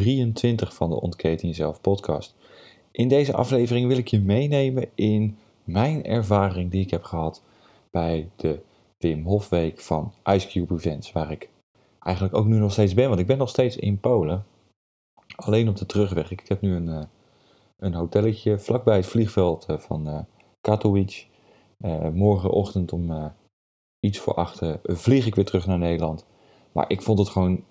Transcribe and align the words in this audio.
23 0.00 0.74
van 0.74 0.90
de 0.90 1.00
Ontketen 1.00 1.48
Jezelf 1.48 1.80
podcast. 1.80 2.34
In 2.90 3.08
deze 3.08 3.32
aflevering 3.32 3.86
wil 3.86 3.96
ik 3.96 4.08
je 4.08 4.20
meenemen 4.20 4.88
in 4.94 5.38
mijn 5.64 6.04
ervaring 6.04 6.70
die 6.70 6.80
ik 6.80 6.90
heb 6.90 7.02
gehad 7.02 7.42
bij 7.90 8.28
de 8.36 8.60
Wim 8.98 9.24
Hof 9.24 9.48
Week 9.48 9.80
van 9.80 10.12
Ice 10.24 10.48
Cube 10.48 10.74
Events, 10.74 11.12
waar 11.12 11.30
ik 11.30 11.48
eigenlijk 11.98 12.34
ook 12.34 12.46
nu 12.46 12.58
nog 12.58 12.72
steeds 12.72 12.94
ben, 12.94 13.08
want 13.08 13.20
ik 13.20 13.26
ben 13.26 13.38
nog 13.38 13.48
steeds 13.48 13.76
in 13.76 14.00
Polen. 14.00 14.46
Alleen 15.36 15.68
op 15.68 15.76
de 15.76 15.86
terugweg. 15.86 16.30
Ik 16.30 16.48
heb 16.48 16.60
nu 16.60 16.74
een, 16.74 16.88
uh, 16.88 17.02
een 17.78 17.94
hotelletje 17.94 18.58
vlakbij 18.58 18.96
het 18.96 19.06
vliegveld 19.06 19.66
uh, 19.70 19.78
van 19.78 20.08
uh, 20.08 20.18
Katowice. 20.60 21.24
morgenochtend 22.12 22.92
om 22.92 23.32
iets 24.00 24.18
voor 24.18 24.34
achter 24.34 24.80
vlieg 24.82 25.26
ik 25.26 25.34
weer 25.34 25.44
terug 25.44 25.66
naar 25.66 25.78
Nederland. 25.78 26.26
Maar 26.72 26.90
ik 26.90 27.02
vond 27.02 27.18
het 27.18 27.28
gewoon 27.28 27.64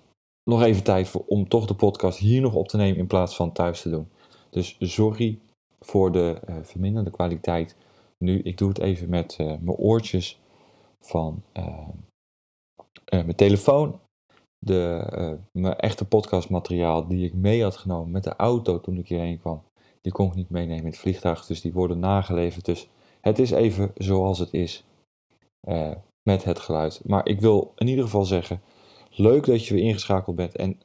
nog 0.44 0.62
even 0.62 0.84
tijd 0.84 1.08
voor, 1.08 1.24
om 1.28 1.48
toch 1.48 1.66
de 1.66 1.76
podcast 1.76 2.18
hier 2.18 2.42
nog 2.42 2.54
op 2.54 2.68
te 2.68 2.78
nemen 2.78 2.98
in 2.98 3.08
plaats 3.08 3.36
van 3.36 3.52
thuis 3.52 3.82
te 3.82 3.90
doen. 3.90 4.10
Dus 4.50 4.76
sorry 4.80 5.40
voor 5.80 6.12
de 6.12 6.42
uh, 6.50 6.56
verminderde 6.62 7.12
kwaliteit. 7.12 7.76
Nu, 8.18 8.40
ik 8.40 8.58
doe 8.58 8.70
het 8.70 8.80
even 8.80 9.10
met 9.10 9.38
uh, 9.42 9.48
mijn 9.48 9.78
oortjes 9.78 10.40
van 11.00 11.44
uh, 11.58 11.90
mijn 13.06 13.36
telefoon. 13.36 14.00
De, 14.66 15.38
mijn 15.52 15.76
echte 15.76 16.06
podcastmateriaal 16.06 17.08
die 17.08 17.26
ik 17.26 17.34
mee 17.34 17.64
had 17.64 17.78
genomen 17.78 18.12
met 18.12 18.24
de 18.24 18.36
auto 18.36 18.80
toen 18.80 18.98
ik 18.98 19.08
hierheen 19.08 19.40
kwam. 19.40 19.64
Die 20.02 20.12
kon 20.12 20.28
ik 20.28 20.36
niet 20.36 20.50
meenemen 20.50 20.84
in 20.84 20.86
het 20.86 20.98
vliegtuig, 20.98 21.46
dus 21.46 21.62
die 21.62 21.74
worden 21.74 22.00
nageleverd. 22.00 22.66
Dus 22.66 22.90
het 23.22 23.40
is 23.40 23.52
even 23.52 23.92
zoals 23.96 24.40
het 24.40 24.54
is 24.54 24.84
met 26.30 26.44
het 26.44 26.60
geluid. 26.60 27.02
Maar 27.06 27.28
ik 27.28 27.40
wil 27.40 27.72
in 27.76 27.88
ieder 27.88 28.04
geval 28.04 28.26
zeggen, 28.26 28.62
Leuk 29.14 29.46
dat 29.46 29.66
je 29.66 29.74
weer 29.74 29.84
ingeschakeld 29.84 30.36
bent. 30.36 30.56
En 30.56 30.80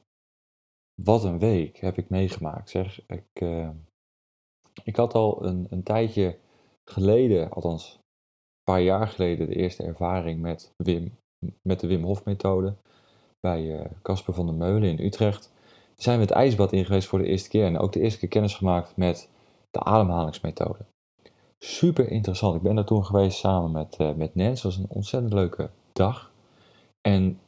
wat 1.03 1.25
een 1.25 1.39
week 1.39 1.77
heb 1.77 1.99
ik 1.99 2.09
meegemaakt. 2.09 2.71
Zeg. 2.71 3.07
Ik, 3.07 3.41
uh, 3.43 3.71
ik 4.85 4.97
had 4.97 5.15
al 5.15 5.45
een, 5.45 5.67
een 5.71 5.83
tijdje 5.83 6.39
geleden, 6.85 7.51
althans 7.51 7.95
een 7.95 8.73
paar 8.73 8.83
jaar 8.83 9.09
geleden, 9.09 9.47
de 9.47 9.57
eerste 9.57 9.83
ervaring 9.83 10.41
met, 10.41 10.73
Wim, 10.77 11.19
met 11.63 11.81
de 11.81 11.87
Wim 11.87 12.03
Hof 12.03 12.25
methode. 12.25 12.75
Bij 13.41 13.79
eh, 13.79 13.91
Casper 14.03 14.35
van 14.35 14.47
der 14.47 14.55
Meulen 14.55 14.89
in 14.89 15.05
Utrecht. 15.05 15.53
Zijn 15.97 16.17
we 16.19 16.25
het 16.25 16.33
ijsbad 16.33 16.73
in 16.73 16.85
geweest 16.85 17.09
voor 17.09 17.19
de 17.19 17.27
eerste 17.27 17.49
keer. 17.49 17.65
En 17.65 17.79
ook 17.79 17.93
de 17.93 18.01
eerste 18.01 18.19
keer 18.19 18.29
kennis 18.29 18.55
gemaakt 18.55 18.97
met 18.97 19.29
de 19.71 19.81
ademhalingsmethode. 19.81 20.85
Super 21.59 22.11
interessant. 22.11 22.57
Ik 22.57 22.63
ben 22.63 22.75
daar 22.75 22.85
toen 22.85 23.05
geweest 23.05 23.39
samen 23.39 23.71
met, 23.71 23.97
uh, 24.01 24.15
met 24.15 24.35
Nens. 24.35 24.63
Het 24.63 24.75
was 24.75 24.77
een 24.77 24.91
ontzettend 24.97 25.33
leuke 25.33 25.71
dag. 25.93 26.33
En 27.01 27.41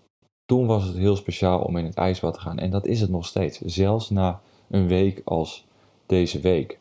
toen 0.48 0.66
was 0.66 0.84
het 0.84 0.96
heel 0.96 1.16
speciaal 1.16 1.60
om 1.60 1.76
in 1.76 1.84
het 1.84 1.94
ijsbad 1.94 2.34
te 2.34 2.40
gaan. 2.40 2.58
En 2.58 2.70
dat 2.70 2.86
is 2.86 3.00
het 3.00 3.10
nog 3.10 3.26
steeds, 3.26 3.60
zelfs 3.60 4.10
na 4.10 4.40
een 4.68 4.88
week 4.88 5.22
als 5.24 5.66
deze 6.06 6.40
week. 6.40 6.78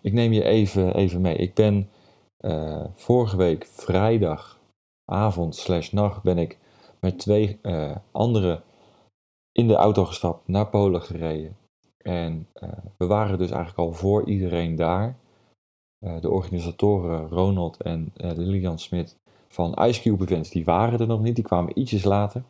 Ik 0.00 0.12
neem 0.12 0.32
je 0.32 0.44
even, 0.44 0.94
even 0.94 1.20
mee. 1.20 1.36
Ik 1.36 1.54
ben 1.54 1.90
uh, 2.40 2.84
vorige 2.94 3.36
week 3.36 3.66
vrijdagavond 3.66 5.56
slash 5.56 5.90
nacht 5.90 6.22
ben 6.22 6.38
ik 6.38 6.58
met 7.00 7.18
twee 7.18 7.58
uh, 7.62 7.96
anderen 8.10 8.62
in 9.52 9.68
de 9.68 9.74
auto 9.74 10.04
gestapt 10.04 10.48
naar 10.48 10.68
Polen 10.68 11.02
gereden. 11.02 11.56
En 11.96 12.48
uh, 12.54 12.70
we 12.96 13.06
waren 13.06 13.38
dus 13.38 13.50
eigenlijk 13.50 13.78
al 13.78 13.92
voor 13.92 14.28
iedereen 14.28 14.76
daar. 14.76 15.20
de 16.20 16.30
organisatoren 16.30 17.28
Ronald 17.28 17.82
en 17.82 18.12
Lilian 18.14 18.78
Smit 18.78 19.20
van 19.52 19.84
Ice 19.84 20.00
Cube 20.00 20.24
Events, 20.24 20.50
die 20.50 20.64
waren 20.64 21.00
er 21.00 21.06
nog 21.06 21.20
niet, 21.20 21.34
die 21.34 21.44
kwamen 21.44 21.78
ietsjes 21.78 22.04
later. 22.04 22.42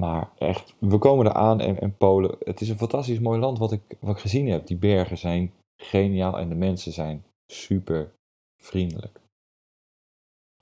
Maar 0.00 0.30
echt, 0.38 0.74
we 0.78 0.98
komen 0.98 1.26
eraan 1.26 1.60
en, 1.60 1.80
en 1.80 1.96
Polen, 1.96 2.36
het 2.38 2.60
is 2.60 2.68
een 2.68 2.78
fantastisch 2.78 3.18
mooi 3.18 3.40
land 3.40 3.58
wat 3.58 3.72
ik, 3.72 3.96
wat 4.00 4.16
ik 4.16 4.22
gezien 4.22 4.48
heb. 4.48 4.66
Die 4.66 4.76
bergen 4.76 5.18
zijn 5.18 5.52
geniaal 5.82 6.38
en 6.38 6.48
de 6.48 6.54
mensen 6.54 6.92
zijn 6.92 7.24
super 7.52 8.12
vriendelijk. 8.62 9.20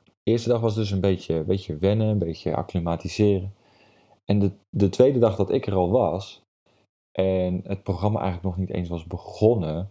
De 0.04 0.30
eerste 0.30 0.48
dag 0.48 0.60
was 0.60 0.74
dus 0.74 0.90
een 0.90 1.00
beetje, 1.00 1.42
beetje 1.42 1.76
wennen, 1.76 2.06
een 2.06 2.18
beetje 2.18 2.56
acclimatiseren. 2.56 3.54
En 4.24 4.38
de, 4.38 4.52
de 4.76 4.88
tweede 4.88 5.18
dag 5.18 5.36
dat 5.36 5.50
ik 5.50 5.66
er 5.66 5.74
al 5.74 5.90
was, 5.90 6.42
en 7.18 7.60
het 7.64 7.82
programma 7.82 8.20
eigenlijk 8.20 8.56
nog 8.56 8.66
niet 8.66 8.76
eens 8.76 8.88
was 8.88 9.04
begonnen, 9.04 9.90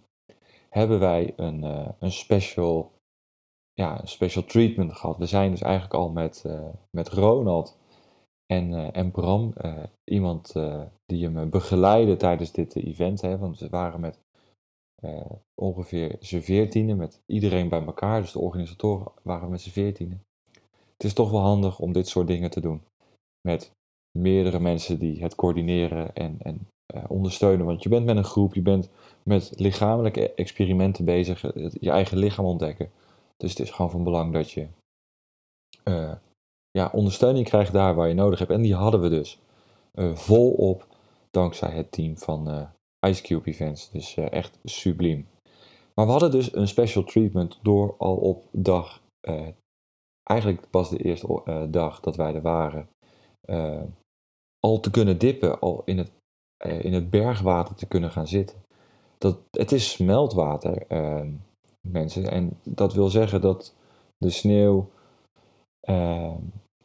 hebben 0.69 0.99
wij 0.99 1.33
een, 1.35 1.63
uh, 1.63 1.89
een 1.99 2.11
special 2.11 2.91
ja, 3.79 4.01
special 4.03 4.43
treatment 4.43 4.93
gehad. 4.93 5.17
We 5.17 5.25
zijn 5.25 5.51
dus 5.51 5.61
eigenlijk 5.61 5.93
al 5.93 6.09
met, 6.09 6.43
uh, 6.47 6.69
met 6.97 7.09
Ronald 7.09 7.77
en, 8.45 8.71
uh, 8.71 8.87
en 8.91 9.11
Bram, 9.11 9.53
uh, 9.61 9.83
iemand 10.03 10.53
die 11.05 11.29
hem 11.29 11.49
begeleidde 11.49 12.15
tijdens 12.15 12.51
dit 12.51 12.75
event. 12.75 13.21
Hè, 13.21 13.37
want 13.37 13.59
we 13.59 13.69
waren 13.69 13.99
met 13.99 14.19
ongeveer 15.61 16.15
z'n 16.19 16.39
veertienen, 16.39 16.97
met 16.97 17.21
iedereen 17.25 17.69
bij 17.69 17.85
elkaar. 17.85 18.21
Dus 18.21 18.31
de 18.31 18.39
organisatoren 18.39 19.11
waren 19.23 19.49
met 19.49 19.61
z'n 19.61 19.69
veertienen. 19.69 20.23
Het 20.93 21.03
is 21.03 21.13
toch 21.13 21.31
wel 21.31 21.41
handig 21.41 21.79
om 21.79 21.91
dit 21.91 22.07
soort 22.07 22.27
dingen 22.27 22.49
te 22.49 22.61
doen. 22.61 22.81
Met 23.47 23.71
meerdere 24.17 24.59
mensen 24.59 24.99
die 24.99 25.21
het 25.21 25.35
coördineren 25.35 26.15
en, 26.15 26.37
en 26.39 26.67
ondersteunen. 27.07 27.65
Want 27.65 27.83
je 27.83 27.89
bent 27.89 28.05
met 28.05 28.17
een 28.17 28.23
groep, 28.23 28.53
je 28.53 28.61
bent 28.61 28.89
met 29.23 29.53
lichamelijke 29.55 30.33
experimenten 30.33 31.05
bezig, 31.05 31.41
je 31.79 31.91
eigen 31.91 32.17
lichaam 32.17 32.45
ontdekken. 32.45 32.91
Dus 33.39 33.49
het 33.49 33.59
is 33.59 33.71
gewoon 33.71 33.91
van 33.91 34.03
belang 34.03 34.33
dat 34.33 34.51
je 34.51 34.67
uh, 35.83 36.15
ja, 36.71 36.89
ondersteuning 36.93 37.45
krijgt 37.45 37.73
daar 37.73 37.95
waar 37.95 38.07
je 38.07 38.13
nodig 38.13 38.39
hebt. 38.39 38.51
En 38.51 38.61
die 38.61 38.75
hadden 38.75 39.01
we 39.01 39.09
dus 39.09 39.39
uh, 39.93 40.15
volop 40.15 40.87
dankzij 41.31 41.71
het 41.71 41.91
team 41.91 42.17
van 42.17 42.49
uh, 42.49 42.69
Ice 43.07 43.21
Cube 43.21 43.49
Events. 43.49 43.91
Dus 43.91 44.15
echt 44.15 44.59
subliem. 44.63 45.27
Maar 45.93 46.05
we 46.05 46.11
hadden 46.11 46.31
dus 46.31 46.53
een 46.53 46.67
special 46.67 47.03
treatment 47.03 47.59
door 47.61 47.95
al 47.97 48.15
op 48.15 48.43
dag, 48.51 49.01
eigenlijk 50.23 50.69
pas 50.69 50.89
de 50.89 50.97
eerste 50.97 51.67
dag 51.69 51.99
dat 51.99 52.15
wij 52.15 52.33
er 52.35 52.41
waren, 52.41 52.89
al 54.59 54.79
te 54.79 54.91
kunnen 54.91 55.17
dippen, 55.17 55.59
al 55.59 55.81
in 55.85 55.97
het, 55.97 56.11
in 56.83 56.93
het 56.93 57.09
bergwater 57.09 57.75
te 57.75 57.87
kunnen 57.87 58.11
gaan 58.11 58.27
zitten. 58.27 58.63
Dat, 59.17 59.37
het 59.51 59.71
is 59.71 59.91
smeltwater. 59.91 60.85
Mensen. 61.81 62.31
En 62.31 62.59
dat 62.63 62.93
wil 62.93 63.09
zeggen 63.09 63.41
dat 63.41 63.75
de 64.17 64.29
sneeuw 64.29 64.89
uh, 65.89 66.35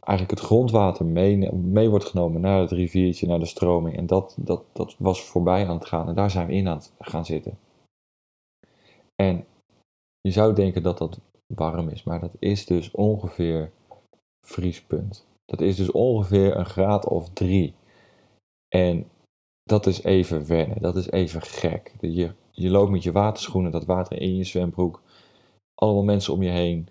eigenlijk 0.00 0.31
het 0.31 0.49
grondwater 0.49 1.06
mee, 1.06 1.52
mee 1.52 1.88
wordt 1.91 2.05
genomen 2.05 2.41
naar 2.41 2.61
het 2.61 2.70
riviertje, 2.70 3.26
naar 3.26 3.38
de 3.38 3.46
stroming. 3.46 3.96
En 3.96 4.06
dat, 4.06 4.37
dat, 4.38 4.64
dat 4.73 4.96
was 4.99 5.25
voorbij 5.25 5.69
aan 5.69 5.76
het 5.76 5.87
gaan. 5.87 6.08
En 6.08 6.14
daar 6.14 6.31
zijn 6.31 6.46
we 6.46 6.52
in 6.52 6.69
aan 6.69 6.76
het 6.76 6.93
gaan 6.99 7.25
zitten. 7.25 7.58
En 9.14 9.44
je 10.20 10.31
zou 10.31 10.55
denken 10.55 10.82
dat 10.82 10.99
dat 10.99 11.20
warm 11.55 11.88
is, 11.88 12.02
maar 12.05 12.20
dat 12.20 12.37
is 12.38 12.67
dus 12.67 12.91
ongeveer 12.91 13.73
vriespunt. 14.46 15.26
Dat 15.44 15.61
is 15.61 15.76
dus 15.76 15.91
ongeveer 15.91 16.56
een 16.56 16.67
graad 16.67 17.08
of 17.08 17.31
drie. 17.31 17.75
En 18.69 19.11
dat 19.65 19.87
is 19.87 20.03
even 20.03 20.47
wennen, 20.47 20.81
dat 20.81 20.97
is 20.97 21.11
even 21.11 21.43
gek. 21.43 21.93
Je 22.01 22.31
je 22.55 22.71
loopt 22.71 22.91
met 22.91 23.03
je 23.03 23.13
waterschoenen, 23.13 23.71
dat 23.71 23.85
water 23.85 24.21
in 24.21 24.37
je 24.37 24.45
zwembroek. 24.45 25.03
Allemaal 25.75 26.03
mensen 26.03 26.33
om 26.33 26.43
je 26.43 26.51
heen. 26.51 26.89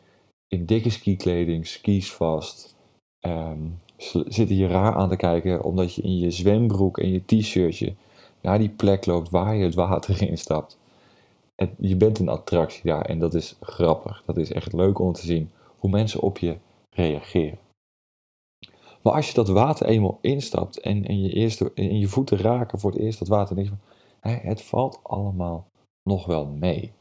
In 0.47 0.65
dikke 0.65 0.89
skikleding, 0.89 1.67
skis 1.67 2.13
vast. 2.13 2.75
Um, 3.21 3.79
zitten 4.27 4.55
je 4.55 4.67
raar 4.67 4.95
aan 4.95 5.09
te 5.09 5.15
kijken 5.15 5.63
omdat 5.63 5.93
je 5.93 6.01
in 6.01 6.17
je 6.17 6.31
zwembroek 6.31 6.97
en 6.97 7.11
je 7.11 7.25
t-shirtje 7.25 7.93
naar 8.41 8.57
die 8.57 8.69
plek 8.69 9.05
loopt 9.05 9.29
waar 9.29 9.55
je 9.55 9.63
het 9.63 9.75
water 9.75 10.21
in 10.29 10.37
stapt. 10.37 10.77
En 11.55 11.75
je 11.77 11.95
bent 11.95 12.19
een 12.19 12.29
attractie 12.29 12.83
daar 12.83 13.05
en 13.05 13.19
dat 13.19 13.33
is 13.33 13.55
grappig. 13.61 14.23
Dat 14.25 14.37
is 14.37 14.51
echt 14.51 14.73
leuk 14.73 14.99
om 14.99 15.13
te 15.13 15.25
zien 15.25 15.51
hoe 15.77 15.89
mensen 15.89 16.21
op 16.21 16.37
je 16.37 16.55
reageren. 16.89 17.57
Maar 19.03 19.13
als 19.13 19.27
je 19.27 19.33
dat 19.33 19.47
water 19.47 19.85
eenmaal 19.85 20.17
instapt 20.21 20.79
en, 20.79 21.05
en, 21.05 21.21
je, 21.21 21.29
eerste, 21.29 21.71
en 21.75 21.99
je 21.99 22.07
voeten 22.07 22.37
raken 22.37 22.79
voor 22.79 22.91
het 22.91 22.99
eerst 22.99 23.19
dat 23.19 23.27
water, 23.27 23.71
hé, 24.19 24.31
het 24.31 24.61
valt 24.61 24.99
allemaal 25.03 25.67
nog 26.03 26.25
wel 26.25 26.45
mee. 26.45 26.91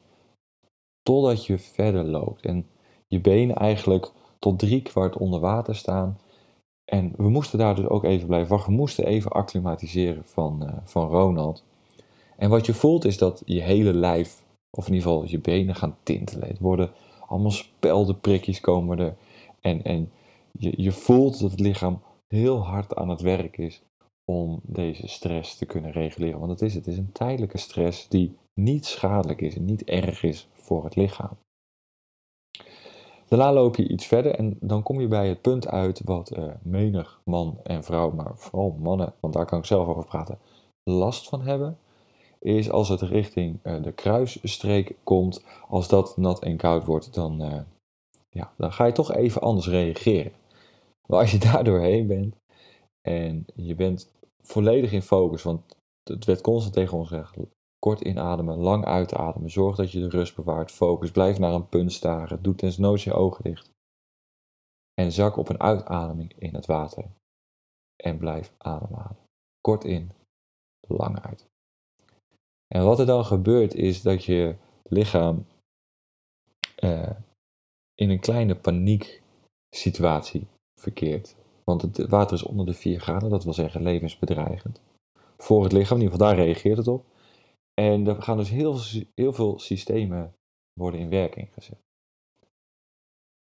Totdat 1.03 1.47
je 1.47 1.59
verder 1.59 2.05
loopt 2.05 2.47
en 2.47 2.67
je 3.07 3.21
benen 3.21 3.57
eigenlijk 3.57 4.13
tot 4.39 4.59
drie 4.59 4.83
kwart 4.83 5.17
onder 5.17 5.41
water 5.41 5.77
staan. 5.77 6.19
En 6.85 7.13
we 7.17 7.29
moesten 7.29 7.59
daar 7.59 7.75
dus 7.75 7.87
ook 7.87 8.05
even 8.05 8.27
blijven 8.27 8.51
wachten. 8.51 8.73
We 8.73 8.79
moesten 8.79 9.07
even 9.07 9.31
acclimatiseren 9.31 10.25
van, 10.25 10.63
uh, 10.63 10.73
van 10.85 11.09
Ronald. 11.09 11.65
En 12.37 12.51
wat 12.51 12.67
je 12.67 12.75
voelt 12.75 13.05
is 13.05 13.19
dat 13.19 13.43
je 13.45 13.61
hele 13.61 13.95
lijf, 13.95 14.43
of 14.71 14.87
in 14.87 14.95
ieder 14.95 15.09
geval 15.09 15.27
je 15.27 15.39
benen 15.39 15.75
gaan 15.75 15.97
tintelen. 16.03 16.49
Het 16.49 16.59
worden 16.59 16.91
allemaal 17.27 17.51
speldenprikjes 17.51 18.61
komen 18.61 18.99
er. 18.99 19.15
En, 19.61 19.83
en 19.85 20.11
je, 20.59 20.83
je 20.83 20.93
voelt 20.93 21.41
dat 21.41 21.51
het 21.51 21.61
lichaam 21.61 22.03
heel 22.29 22.59
hard 22.59 22.95
aan 22.95 23.09
het 23.09 23.21
werk 23.21 23.59
is 23.59 23.83
om 24.25 24.61
deze 24.63 25.09
stress 25.09 25.57
te 25.57 25.67
kunnen 25.67 25.91
reguleren. 25.91 26.39
Want 26.39 26.51
het 26.51 26.63
is, 26.63 26.75
het 26.75 26.87
is 26.87 26.97
een 26.97 27.13
tijdelijke 27.13 27.59
stress 27.59 28.09
die 28.09 28.37
niet 28.55 28.87
schadelijk 28.87 29.41
is 29.41 29.57
en 29.57 29.65
niet 29.65 29.85
erg 29.85 30.23
is 30.23 30.49
voor 30.53 30.85
het 30.85 30.97
lichaam. 30.97 31.37
Daarna 33.29 33.53
loop 33.53 33.77
je 33.77 33.89
iets 33.89 34.07
verder 34.07 34.35
en 34.35 34.57
dan 34.61 34.83
kom 34.83 35.01
je 35.01 35.09
bij 35.09 35.29
het 35.29 35.41
punt 35.41 35.69
uit 35.69 36.01
wat 36.05 36.37
uh, 36.37 36.45
menig 36.63 37.21
man 37.25 37.59
en 37.63 37.85
vrouw, 37.85 38.11
maar 38.11 38.33
vooral 38.35 38.77
mannen, 38.81 39.15
want 39.21 39.35
daar 39.35 39.47
kan 39.47 39.59
ik 39.59 39.65
zelf 39.65 39.89
over 39.89 40.05
praten, 40.05 40.39
last 40.83 41.29
van 41.29 41.43
hebben. 41.43 41.79
Is 42.39 42.71
als 42.71 42.89
het 42.89 43.01
richting 43.01 43.59
uh, 43.63 43.83
de 43.83 43.93
kruisstreek 43.93 44.95
komt, 45.05 45.45
als 45.69 45.89
dat 45.89 46.17
nat 46.17 46.43
en 46.43 46.57
koud 46.57 46.85
wordt, 46.85 47.15
dan, 47.15 47.43
uh, 47.43 47.61
ja, 48.31 48.53
dan 48.57 48.73
ga 48.73 48.85
je 48.85 48.93
toch 48.93 49.13
even 49.13 49.41
anders 49.41 49.69
reageren. 49.69 50.33
Maar 51.09 51.19
als 51.19 51.31
je 51.31 51.39
daar 51.51 51.65
doorheen 51.65 52.07
bent 52.07 52.37
en 53.01 53.45
je 53.55 53.75
bent 53.75 54.13
volledig 54.41 54.93
in 54.93 55.03
focus, 55.03 55.43
want 55.43 55.77
het 56.03 56.25
werd 56.25 56.41
constant 56.41 56.75
tegen 56.75 56.99
ons 56.99 57.09
gezegd, 57.09 57.37
kort 57.79 58.01
inademen, 58.01 58.57
lang 58.57 58.85
uitademen, 58.85 59.51
zorg 59.51 59.77
dat 59.77 59.93
je 59.93 60.01
de 60.01 60.09
rust 60.09 60.37
bewaart, 60.37 60.71
focus, 60.71 61.11
blijf 61.11 61.39
naar 61.39 61.53
een 61.53 61.69
punt 61.69 61.93
staren, 61.93 62.43
doe 62.43 62.55
tensloot 62.55 63.03
je 63.03 63.13
ogen 63.13 63.45
dicht. 63.45 63.71
En 64.95 65.13
zak 65.13 65.37
op 65.37 65.49
een 65.49 65.61
uitademing 65.61 66.33
in 66.39 66.55
het 66.55 66.67
water 66.67 67.05
en 67.97 68.19
blijf 68.19 68.53
ademhalen. 68.59 69.19
Kort 69.61 69.85
in, 69.85 70.11
lang 70.81 71.21
uit. 71.21 71.47
En 72.75 72.85
wat 72.85 72.99
er 72.99 73.07
dan 73.07 73.25
gebeurt 73.25 73.75
is 73.75 74.03
dat 74.03 74.25
je 74.25 74.57
lichaam 74.83 75.47
uh, 76.85 77.11
in 77.95 78.11
een 78.11 78.21
kleine 78.21 78.57
panieksituatie 78.57 80.47
verkeert. 80.83 81.37
Want 81.65 81.83
het 81.83 82.09
water 82.09 82.37
is 82.37 82.43
onder 82.43 82.67
de 82.67 82.75
4 82.75 83.01
graden, 83.01 83.31
dat 83.31 83.45
wil 83.45 83.53
zeggen 83.53 83.83
levensbedreigend. 83.83 84.81
Voor 85.37 85.63
het 85.63 85.73
lichaam, 85.73 85.97
in 85.97 86.03
ieder 86.03 86.19
geval 86.19 86.35
daar 86.35 86.45
reageert 86.45 86.77
het 86.77 86.89
op. 86.89 87.05
En 87.75 88.07
er 88.07 88.23
gaan 88.23 88.37
dus 88.37 88.51
heel, 88.51 88.79
heel 89.15 89.33
veel 89.33 89.59
systemen 89.59 90.35
worden 90.81 91.01
in 91.01 91.09
werking 91.09 91.49
gezet. 91.53 91.79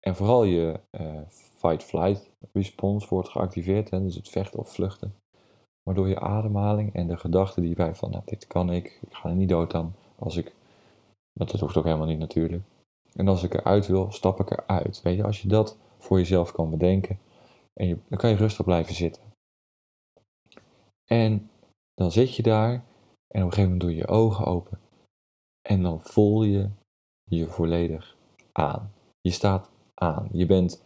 En 0.00 0.16
vooral 0.16 0.44
je 0.44 0.80
uh, 1.00 1.20
fight-flight 1.28 2.30
response 2.52 3.08
wordt 3.08 3.28
geactiveerd, 3.28 3.90
dus 3.90 4.14
het 4.14 4.28
vechten 4.28 4.58
of 4.58 4.72
vluchten. 4.72 5.14
Maar 5.82 5.94
door 5.94 6.08
je 6.08 6.20
ademhaling 6.20 6.94
en 6.94 7.06
de 7.06 7.16
gedachte 7.16 7.60
die 7.60 7.74
bij 7.74 7.94
van, 7.94 8.10
nou, 8.10 8.22
dit 8.24 8.46
kan 8.46 8.72
ik, 8.72 8.98
ik 9.06 9.14
ga 9.14 9.28
er 9.28 9.34
niet 9.34 9.48
dood 9.48 9.74
aan 9.74 9.94
als 10.18 10.36
ik, 10.36 10.54
dat 11.32 11.60
hoeft 11.60 11.76
ook 11.76 11.84
helemaal 11.84 12.06
niet 12.06 12.18
natuurlijk. 12.18 12.62
En 13.14 13.28
als 13.28 13.42
ik 13.42 13.54
eruit 13.54 13.86
wil, 13.86 14.12
stap 14.12 14.40
ik 14.40 14.50
eruit. 14.50 15.02
Weet 15.02 15.16
je, 15.16 15.24
als 15.24 15.42
je 15.42 15.48
dat 15.48 15.76
voor 16.04 16.18
jezelf 16.18 16.52
kan 16.52 16.70
bedenken, 16.70 17.18
en 17.74 17.86
je, 17.86 17.98
dan 18.08 18.18
kan 18.18 18.30
je 18.30 18.36
rustig 18.36 18.64
blijven 18.64 18.94
zitten. 18.94 19.22
En 21.04 21.50
dan 21.94 22.12
zit 22.12 22.36
je 22.36 22.42
daar 22.42 22.84
en 23.34 23.42
op 23.42 23.48
een 23.48 23.54
gegeven 23.54 23.62
moment 23.62 23.80
doe 23.80 23.90
je 23.90 23.96
je 23.96 24.06
ogen 24.06 24.46
open. 24.46 24.80
En 25.68 25.82
dan 25.82 26.00
voel 26.00 26.42
je 26.42 26.70
je 27.24 27.46
volledig 27.46 28.16
aan. 28.52 28.92
Je 29.20 29.30
staat 29.30 29.70
aan. 29.94 30.28
Je 30.32 30.46
bent, 30.46 30.84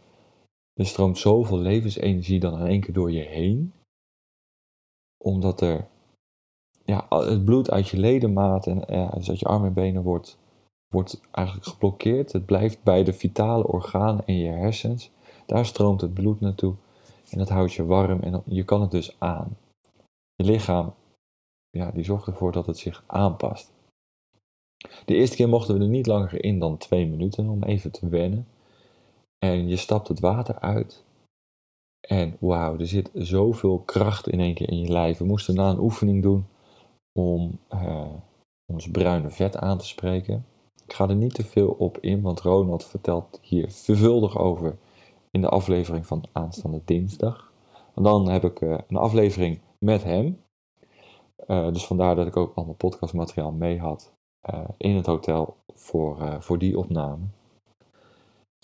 er 0.72 0.86
stroomt 0.86 1.18
zoveel 1.18 1.58
levensenergie 1.58 2.40
dan 2.40 2.60
in 2.60 2.66
één 2.66 2.80
keer 2.80 2.94
door 2.94 3.12
je 3.12 3.22
heen. 3.22 3.72
Omdat 5.24 5.60
er, 5.60 5.88
ja, 6.84 7.06
het 7.08 7.44
bloed 7.44 7.70
uit 7.70 7.88
je 7.88 7.98
ledematen 7.98 8.86
en 8.86 8.98
ja, 8.98 9.10
uit 9.10 9.38
je 9.38 9.46
armen 9.46 9.68
en 9.68 9.74
benen 9.74 10.02
wordt, 10.02 10.38
wordt 10.88 11.20
eigenlijk 11.30 11.66
geblokkeerd. 11.66 12.32
Het 12.32 12.46
blijft 12.46 12.82
bij 12.82 13.04
de 13.04 13.12
vitale 13.12 13.66
organen 13.66 14.22
in 14.26 14.38
je 14.38 14.50
hersens. 14.50 15.10
Daar 15.46 15.66
stroomt 15.66 16.00
het 16.00 16.14
bloed 16.14 16.40
naartoe 16.40 16.74
en 17.30 17.38
dat 17.38 17.48
houdt 17.48 17.72
je 17.72 17.84
warm 17.84 18.20
en 18.20 18.42
je 18.46 18.64
kan 18.64 18.80
het 18.80 18.90
dus 18.90 19.16
aan. 19.18 19.56
Je 20.34 20.44
lichaam, 20.44 20.94
ja, 21.70 21.90
die 21.90 22.04
zorgt 22.04 22.26
ervoor 22.26 22.52
dat 22.52 22.66
het 22.66 22.78
zich 22.78 23.04
aanpast. 23.06 23.72
De 25.04 25.14
eerste 25.14 25.36
keer 25.36 25.48
mochten 25.48 25.74
we 25.74 25.80
er 25.80 25.88
niet 25.88 26.06
langer 26.06 26.44
in 26.44 26.58
dan 26.58 26.76
twee 26.76 27.06
minuten 27.06 27.48
om 27.48 27.62
even 27.62 27.90
te 27.90 28.08
wennen. 28.08 28.46
En 29.38 29.68
je 29.68 29.76
stapt 29.76 30.08
het 30.08 30.20
water 30.20 30.58
uit. 30.58 31.04
En 32.00 32.36
wauw, 32.40 32.78
er 32.78 32.86
zit 32.86 33.10
zoveel 33.14 33.78
kracht 33.78 34.28
in 34.28 34.40
één 34.40 34.54
keer 34.54 34.68
in 34.68 34.80
je 34.80 34.92
lijf. 34.92 35.18
We 35.18 35.24
moesten 35.24 35.54
na 35.54 35.70
een 35.70 35.78
oefening 35.78 36.22
doen 36.22 36.46
om 37.12 37.58
uh, 37.70 38.12
ons 38.72 38.90
bruine 38.90 39.30
vet 39.30 39.56
aan 39.56 39.78
te 39.78 39.86
spreken. 39.86 40.46
Ik 40.88 40.94
ga 40.94 41.08
er 41.08 41.14
niet 41.14 41.34
te 41.34 41.44
veel 41.44 41.68
op 41.68 41.98
in, 41.98 42.20
want 42.20 42.40
Ronald 42.40 42.84
vertelt 42.84 43.38
hier 43.42 43.70
vervuldig 43.70 44.38
over 44.38 44.76
in 45.30 45.40
de 45.40 45.48
aflevering 45.48 46.06
van 46.06 46.24
aanstaande 46.32 46.80
dinsdag. 46.84 47.52
En 47.94 48.02
dan 48.02 48.28
heb 48.28 48.44
ik 48.44 48.60
uh, 48.60 48.78
een 48.88 48.96
aflevering 48.96 49.60
met 49.78 50.04
hem. 50.04 50.40
Uh, 51.46 51.72
dus 51.72 51.86
vandaar 51.86 52.14
dat 52.14 52.26
ik 52.26 52.36
ook 52.36 52.54
allemaal 52.54 52.74
podcastmateriaal 52.74 53.52
mee 53.52 53.78
had 53.78 54.12
uh, 54.50 54.68
in 54.76 54.96
het 54.96 55.06
hotel 55.06 55.56
voor, 55.74 56.42
voor 56.42 56.58
die 56.58 56.78
opname. 56.78 57.24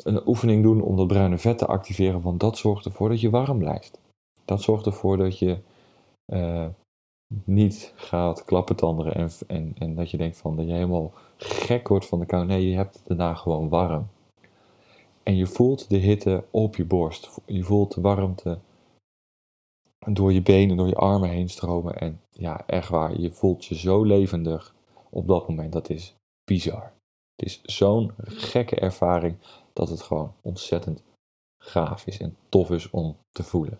Een 0.02 0.28
oefening 0.28 0.62
doen 0.62 0.83
om 0.83 0.97
dat 0.97 1.07
bruine 1.07 1.38
vet 1.38 1.59
te 1.59 1.66
activeren, 1.66 2.21
want 2.21 2.40
dat 2.40 2.59
zorgt 2.59 2.85
ervoor 2.85 3.09
dat 3.09 3.21
je 3.21 3.31
warm 3.31 3.59
blijft. 3.59 4.00
Dat 4.45 4.62
zorgt 4.62 4.87
ervoor 4.87 5.16
dat 5.16 5.38
je 5.38 5.59
niet 7.45 7.93
gaat 7.97 8.45
klappentanderen 8.45 9.14
en, 9.14 9.31
en, 9.47 9.75
en 9.78 9.95
dat 9.95 10.11
je 10.11 10.16
denkt 10.16 10.37
van 10.37 10.57
dat 10.57 10.66
je 10.66 10.73
helemaal 10.73 11.12
gek 11.44 11.88
wordt 11.88 12.06
van 12.06 12.18
de 12.18 12.26
kou. 12.26 12.46
Nee, 12.46 12.68
je 12.68 12.76
hebt 12.76 12.94
het 12.94 13.06
daarna 13.06 13.34
gewoon 13.34 13.68
warm. 13.68 14.08
En 15.22 15.36
je 15.36 15.46
voelt 15.46 15.90
de 15.90 15.96
hitte 15.96 16.44
op 16.50 16.76
je 16.76 16.84
borst. 16.84 17.30
Je 17.46 17.62
voelt 17.62 17.94
de 17.94 18.00
warmte 18.00 18.58
door 20.12 20.32
je 20.32 20.42
benen, 20.42 20.76
door 20.76 20.88
je 20.88 20.94
armen 20.94 21.28
heen 21.28 21.48
stromen. 21.48 21.98
En 21.98 22.20
ja, 22.30 22.66
echt 22.66 22.88
waar, 22.88 23.20
je 23.20 23.30
voelt 23.30 23.64
je 23.64 23.74
zo 23.74 24.02
levendig 24.02 24.74
op 25.10 25.26
dat 25.26 25.48
moment. 25.48 25.72
Dat 25.72 25.90
is 25.90 26.14
bizar. 26.44 26.92
Het 27.36 27.46
is 27.46 27.62
zo'n 27.62 28.12
gekke 28.24 28.76
ervaring 28.76 29.36
dat 29.72 29.88
het 29.88 30.02
gewoon 30.02 30.32
ontzettend 30.42 31.02
gaaf 31.62 32.06
is 32.06 32.20
en 32.20 32.36
tof 32.48 32.70
is 32.70 32.90
om 32.90 33.16
te 33.30 33.42
voelen. 33.42 33.78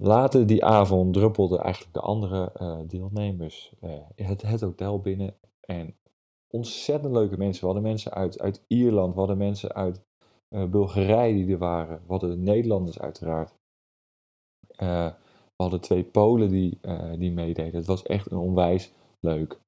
Later 0.00 0.46
die 0.46 0.64
avond 0.64 1.14
druppelden 1.14 1.60
eigenlijk 1.60 1.94
de 1.94 2.00
andere 2.00 2.52
uh, 2.60 2.78
deelnemers 2.86 3.72
uh, 3.80 3.90
het, 4.14 4.42
het 4.42 4.60
hotel 4.60 5.00
binnen. 5.00 5.34
En 5.60 5.94
ontzettend 6.50 7.12
leuke 7.12 7.36
mensen. 7.36 7.60
We 7.60 7.66
hadden 7.66 7.90
mensen 7.90 8.12
uit, 8.12 8.40
uit 8.40 8.64
Ierland, 8.66 9.12
we 9.12 9.18
hadden 9.18 9.38
mensen 9.38 9.74
uit 9.74 10.00
uh, 10.54 10.64
Bulgarije 10.64 11.34
die 11.34 11.52
er 11.52 11.58
waren. 11.58 11.96
We 11.96 12.12
hadden 12.12 12.42
Nederlanders 12.42 12.98
uiteraard. 12.98 13.54
We 14.76 15.14
hadden 15.56 15.80
twee 15.80 16.04
Polen 16.04 16.50
die, 16.50 16.80
die 17.16 17.32
meededen. 17.32 17.74
Het 17.74 17.86
was 17.86 18.02
echt 18.02 18.30
een 18.30 18.38
onwijs 18.38 18.92
leuk 19.20 19.60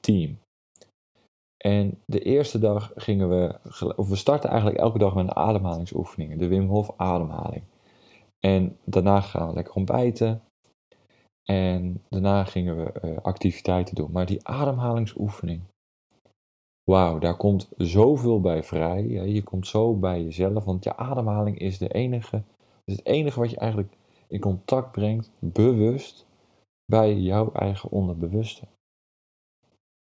team. 0.00 0.38
En 1.56 2.02
de 2.04 2.20
eerste 2.20 2.58
dag 2.58 2.92
gingen 2.94 3.28
we, 3.28 3.58
of 3.96 4.08
we 4.08 4.16
starten 4.16 4.50
eigenlijk 4.50 4.80
elke 4.80 4.98
dag 4.98 5.14
met 5.14 5.24
een 5.24 5.36
ademhalingsoefeningen, 5.36 6.38
de 6.38 6.48
Wim 6.48 6.68
Hof 6.68 6.90
ademhaling. 6.96 7.64
En 8.40 8.78
daarna 8.84 9.20
gaan 9.20 9.48
we 9.48 9.54
lekker 9.54 9.74
ontbijten. 9.74 10.42
En 11.44 12.02
daarna 12.08 12.44
gingen 12.44 12.76
we 12.76 13.20
activiteiten 13.22 13.94
doen. 13.94 14.12
Maar 14.12 14.26
die 14.26 14.46
ademhalingsoefening, 14.46 15.62
wauw, 16.90 17.18
daar 17.18 17.36
komt 17.36 17.68
zoveel 17.76 18.40
bij 18.40 18.62
vrij. 18.62 19.06
Je 19.06 19.42
komt 19.42 19.66
zo 19.66 19.94
bij 19.94 20.22
jezelf, 20.22 20.64
want 20.64 20.84
je 20.84 20.96
ademhaling 20.96 21.58
is, 21.58 21.78
de 21.78 21.88
enige, 21.88 22.42
is 22.84 22.96
het 22.96 23.06
enige 23.06 23.40
wat 23.40 23.50
je 23.50 23.56
eigenlijk 23.58 23.96
in 24.28 24.40
contact 24.40 24.92
brengt, 24.92 25.30
bewust, 25.38 26.26
bij 26.84 27.18
jouw 27.18 27.52
eigen 27.52 27.90
onderbewuste. 27.90 28.66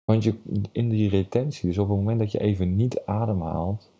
Want 0.04 0.24
je, 0.24 0.34
in 0.72 0.88
die 0.88 1.08
retentie, 1.08 1.68
dus 1.68 1.78
op 1.78 1.88
het 1.88 1.96
moment 1.96 2.18
dat 2.18 2.32
je 2.32 2.40
even 2.40 2.76
niet 2.76 3.04
ademhaalt, 3.04 3.90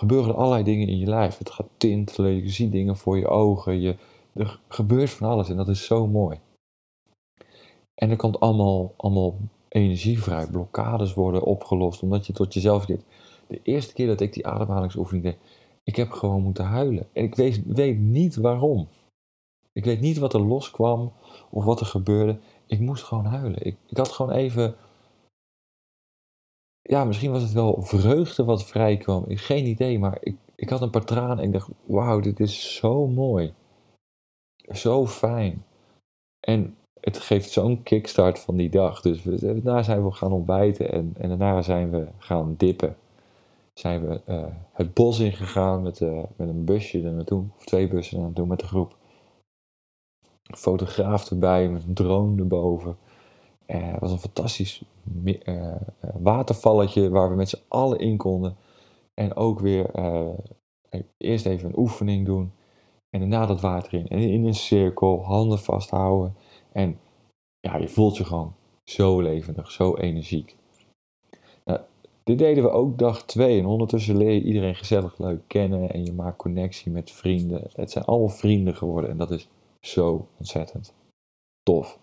gebeuren 0.00 0.34
allerlei 0.34 0.62
dingen 0.62 0.88
in 0.88 0.98
je 0.98 1.06
lijf. 1.06 1.38
Het 1.38 1.50
gaat 1.50 1.68
tintelen, 1.76 2.34
je 2.34 2.48
ziet 2.48 2.72
dingen 2.72 2.96
voor 2.96 3.18
je 3.18 3.28
ogen. 3.28 3.80
Je, 3.80 3.96
er 4.32 4.60
gebeurt 4.68 5.10
van 5.10 5.28
alles 5.28 5.48
en 5.48 5.56
dat 5.56 5.68
is 5.68 5.84
zo 5.84 6.06
mooi. 6.06 6.38
En 7.94 8.10
er 8.10 8.16
komt 8.16 8.40
allemaal, 8.40 8.94
allemaal 8.96 9.36
energie 9.68 10.22
vrij. 10.22 10.46
Blokkades 10.46 11.14
worden 11.14 11.42
opgelost 11.42 12.02
omdat 12.02 12.26
je 12.26 12.32
tot 12.32 12.54
jezelf 12.54 12.84
keert. 12.84 13.04
De 13.46 13.60
eerste 13.62 13.92
keer 13.92 14.06
dat 14.06 14.20
ik 14.20 14.32
die 14.32 14.46
ademhalingsoefening 14.46 15.24
deed, 15.24 15.36
ik 15.84 15.96
heb 15.96 16.10
gewoon 16.10 16.42
moeten 16.42 16.64
huilen. 16.64 17.08
En 17.12 17.24
ik 17.24 17.34
weet, 17.34 17.62
weet 17.66 17.98
niet 17.98 18.36
waarom. 18.36 18.88
Ik 19.72 19.84
weet 19.84 20.00
niet 20.00 20.18
wat 20.18 20.34
er 20.34 20.40
loskwam 20.40 21.12
of 21.50 21.64
wat 21.64 21.80
er 21.80 21.86
gebeurde. 21.86 22.38
Ik 22.66 22.80
moest 22.80 23.02
gewoon 23.02 23.24
huilen. 23.24 23.66
Ik, 23.66 23.76
ik 23.86 23.96
had 23.96 24.08
gewoon 24.08 24.32
even. 24.32 24.74
Ja, 26.82 27.04
misschien 27.04 27.30
was 27.30 27.42
het 27.42 27.52
wel 27.52 27.82
vreugde 27.82 28.44
wat 28.44 28.64
vrijkwam. 28.64 29.24
Ik, 29.26 29.40
geen 29.40 29.66
idee, 29.66 29.98
maar 29.98 30.18
ik, 30.20 30.36
ik 30.54 30.68
had 30.68 30.80
een 30.80 30.90
paar 30.90 31.04
tranen 31.04 31.38
en 31.38 31.44
ik 31.44 31.52
dacht: 31.52 31.70
wauw, 31.86 32.20
dit 32.20 32.40
is 32.40 32.74
zo 32.74 33.06
mooi. 33.06 33.54
Zo 34.72 35.06
fijn. 35.06 35.64
En 36.40 36.76
het 37.00 37.18
geeft 37.18 37.50
zo'n 37.50 37.82
kickstart 37.82 38.38
van 38.38 38.56
die 38.56 38.70
dag. 38.70 39.00
Dus 39.00 39.22
we, 39.22 39.38
daarna 39.40 39.82
zijn 39.82 40.04
we 40.04 40.12
gaan 40.12 40.32
ontbijten 40.32 40.92
en, 40.92 41.14
en 41.18 41.28
daarna 41.28 41.62
zijn 41.62 41.90
we 41.90 42.08
gaan 42.18 42.54
dippen. 42.56 42.96
Zijn 43.74 44.06
we 44.08 44.20
uh, 44.28 44.46
het 44.72 44.94
bos 44.94 45.18
ingegaan 45.18 45.82
met, 45.82 46.00
uh, 46.00 46.22
met 46.36 46.48
een 46.48 46.64
busje 46.64 47.02
er 47.02 47.12
naartoe, 47.12 47.44
of 47.56 47.64
twee 47.64 47.88
bussen 47.88 48.16
er 48.16 48.22
naartoe 48.22 48.46
met 48.46 48.60
de 48.60 48.66
groep. 48.66 48.96
Fotograaf 50.42 51.30
erbij 51.30 51.68
met 51.68 51.84
een 51.84 51.94
drone 51.94 52.42
erboven. 52.42 52.96
Uh, 53.74 53.98
was 53.98 54.12
een 54.12 54.18
fantastisch 54.18 54.82
watervalletje 56.18 57.10
waar 57.10 57.30
we 57.30 57.36
met 57.36 57.48
z'n 57.48 57.62
allen 57.68 57.98
in 57.98 58.16
konden. 58.16 58.56
En 59.14 59.36
ook 59.36 59.60
weer 59.60 59.90
eerst 61.16 61.46
even 61.46 61.68
een 61.68 61.78
oefening 61.78 62.26
doen. 62.26 62.52
En 63.10 63.20
daarna 63.20 63.46
dat 63.46 63.60
water 63.60 63.94
in. 63.94 64.08
En 64.08 64.18
in 64.18 64.44
een 64.44 64.54
cirkel, 64.54 65.24
handen 65.24 65.58
vasthouden. 65.58 66.36
En 66.72 66.98
ja, 67.60 67.76
je 67.76 67.88
voelt 67.88 68.16
je 68.16 68.24
gewoon 68.24 68.54
zo 68.84 69.20
levendig, 69.20 69.70
zo 69.70 69.96
energiek. 69.96 70.56
Nou, 71.64 71.80
dit 72.24 72.38
deden 72.38 72.64
we 72.64 72.70
ook 72.70 72.98
dag 72.98 73.24
2 73.24 73.58
en 73.58 73.66
ondertussen 73.66 74.16
leer 74.16 74.30
je 74.30 74.42
iedereen 74.42 74.74
gezellig 74.74 75.18
leuk 75.18 75.40
kennen 75.46 75.90
en 75.90 76.04
je 76.04 76.12
maakt 76.12 76.36
connectie 76.36 76.92
met 76.92 77.10
vrienden. 77.10 77.70
Het 77.72 77.90
zijn 77.90 78.04
allemaal 78.04 78.28
vrienden 78.28 78.76
geworden 78.76 79.10
en 79.10 79.16
dat 79.16 79.30
is 79.30 79.48
zo 79.80 80.26
ontzettend 80.38 80.94
tof. 81.62 81.98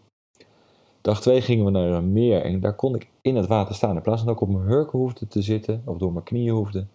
Dag 1.07 1.21
2 1.21 1.41
gingen 1.41 1.65
we 1.65 1.71
naar 1.71 1.91
een 1.91 2.11
meer 2.11 2.41
en 2.41 2.59
daar 2.59 2.75
kon 2.75 2.95
ik 2.95 3.09
in 3.21 3.35
het 3.35 3.47
water 3.47 3.75
staan. 3.75 3.95
In 3.95 4.01
plaats 4.01 4.17
van 4.17 4.27
dat 4.27 4.41
ik 4.41 4.47
op 4.47 4.55
mijn 4.55 4.67
hurken 4.67 4.99
hoefde 4.99 5.27
te 5.27 5.41
zitten 5.41 5.81
of 5.85 5.97
door 5.97 6.11
mijn 6.11 6.23
knieën 6.23 6.53
hoefde, 6.53 6.85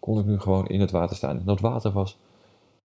kon 0.00 0.18
ik 0.18 0.24
nu 0.24 0.38
gewoon 0.38 0.66
in 0.66 0.80
het 0.80 0.90
water 0.90 1.16
staan. 1.16 1.38
En 1.38 1.44
dat 1.44 1.60
water 1.60 1.92
was 1.92 2.18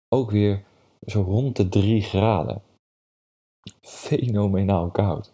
ook 0.09 0.31
weer 0.31 0.63
zo 1.07 1.23
rond 1.23 1.57
de 1.57 1.69
3 1.69 2.03
graden 2.03 2.63
fenomenaal 3.81 4.91
koud. 4.91 5.33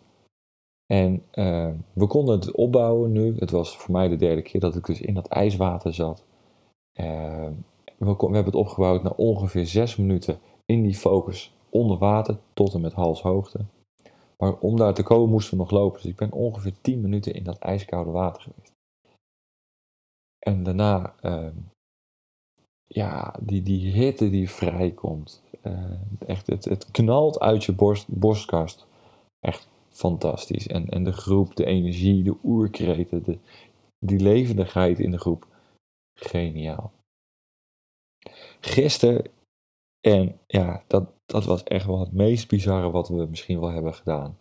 En 0.86 1.22
uh, 1.34 1.70
we 1.92 2.06
konden 2.06 2.38
het 2.38 2.50
opbouwen 2.50 3.12
nu. 3.12 3.36
Het 3.38 3.50
was 3.50 3.76
voor 3.76 3.92
mij 3.92 4.08
de 4.08 4.16
derde 4.16 4.42
keer 4.42 4.60
dat 4.60 4.76
ik 4.76 4.86
dus 4.86 5.00
in 5.00 5.14
dat 5.14 5.26
ijswater 5.26 5.94
zat. 5.94 6.24
Uh, 7.00 7.48
we, 7.98 8.16
we, 8.16 8.16
hebben 8.18 8.44
het 8.44 8.54
opgebouwd 8.54 9.02
na 9.02 9.12
ongeveer 9.16 9.66
zes 9.66 9.96
minuten 9.96 10.38
in 10.64 10.82
die 10.82 10.94
focus 10.94 11.54
onder 11.70 11.98
water 11.98 12.38
tot 12.52 12.74
en 12.74 12.80
met 12.80 12.92
halshoogte. 12.92 13.64
Maar 14.42 14.58
om 14.58 14.76
daar 14.76 14.94
te 14.94 15.02
komen 15.02 15.30
moesten 15.30 15.52
we 15.52 15.62
nog 15.62 15.70
lopen. 15.70 16.02
Dus 16.02 16.10
ik 16.10 16.16
ben 16.16 16.32
ongeveer 16.32 16.80
10 16.80 17.00
minuten 17.00 17.34
in 17.34 17.44
dat 17.44 17.58
ijskoude 17.58 18.10
water 18.10 18.42
geweest. 18.42 18.72
En 20.38 20.62
daarna, 20.62 21.14
uh, 21.22 21.48
ja, 22.86 23.34
die, 23.40 23.62
die 23.62 23.92
hitte 23.92 24.30
die 24.30 24.50
vrijkomt. 24.50 25.42
Uh, 25.62 26.00
echt, 26.26 26.46
het, 26.46 26.64
het 26.64 26.90
knalt 26.90 27.40
uit 27.40 27.64
je 27.64 27.72
borst, 27.72 28.08
borstkast. 28.08 28.86
Echt 29.40 29.68
fantastisch. 29.88 30.66
En, 30.66 30.88
en 30.88 31.04
de 31.04 31.12
groep, 31.12 31.56
de 31.56 31.64
energie, 31.64 32.22
de 32.22 32.36
oerkreten, 32.44 33.22
de, 33.24 33.38
die 33.98 34.20
levendigheid 34.20 34.98
in 34.98 35.10
de 35.10 35.18
groep. 35.18 35.46
Geniaal. 36.18 36.92
Gisteren, 38.60 39.30
en 40.00 40.40
ja, 40.46 40.82
dat, 40.86 41.15
dat 41.26 41.44
was 41.44 41.62
echt 41.62 41.86
wel 41.86 42.00
het 42.00 42.12
meest 42.12 42.48
bizarre 42.48 42.90
wat 42.90 43.08
we 43.08 43.26
misschien 43.26 43.60
wel 43.60 43.70
hebben 43.70 43.94
gedaan. 43.94 44.38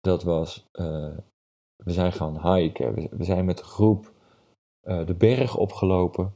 Dat 0.00 0.22
was, 0.22 0.68
uh, 0.72 1.16
we 1.84 1.92
zijn 1.92 2.12
gaan 2.12 2.54
hiken. 2.54 2.94
We, 2.94 3.24
zijn 3.24 3.44
met 3.44 3.58
de 3.58 3.64
groep 3.64 4.12
uh, 4.88 5.06
de 5.06 5.14
berg 5.14 5.56
opgelopen. 5.56 6.34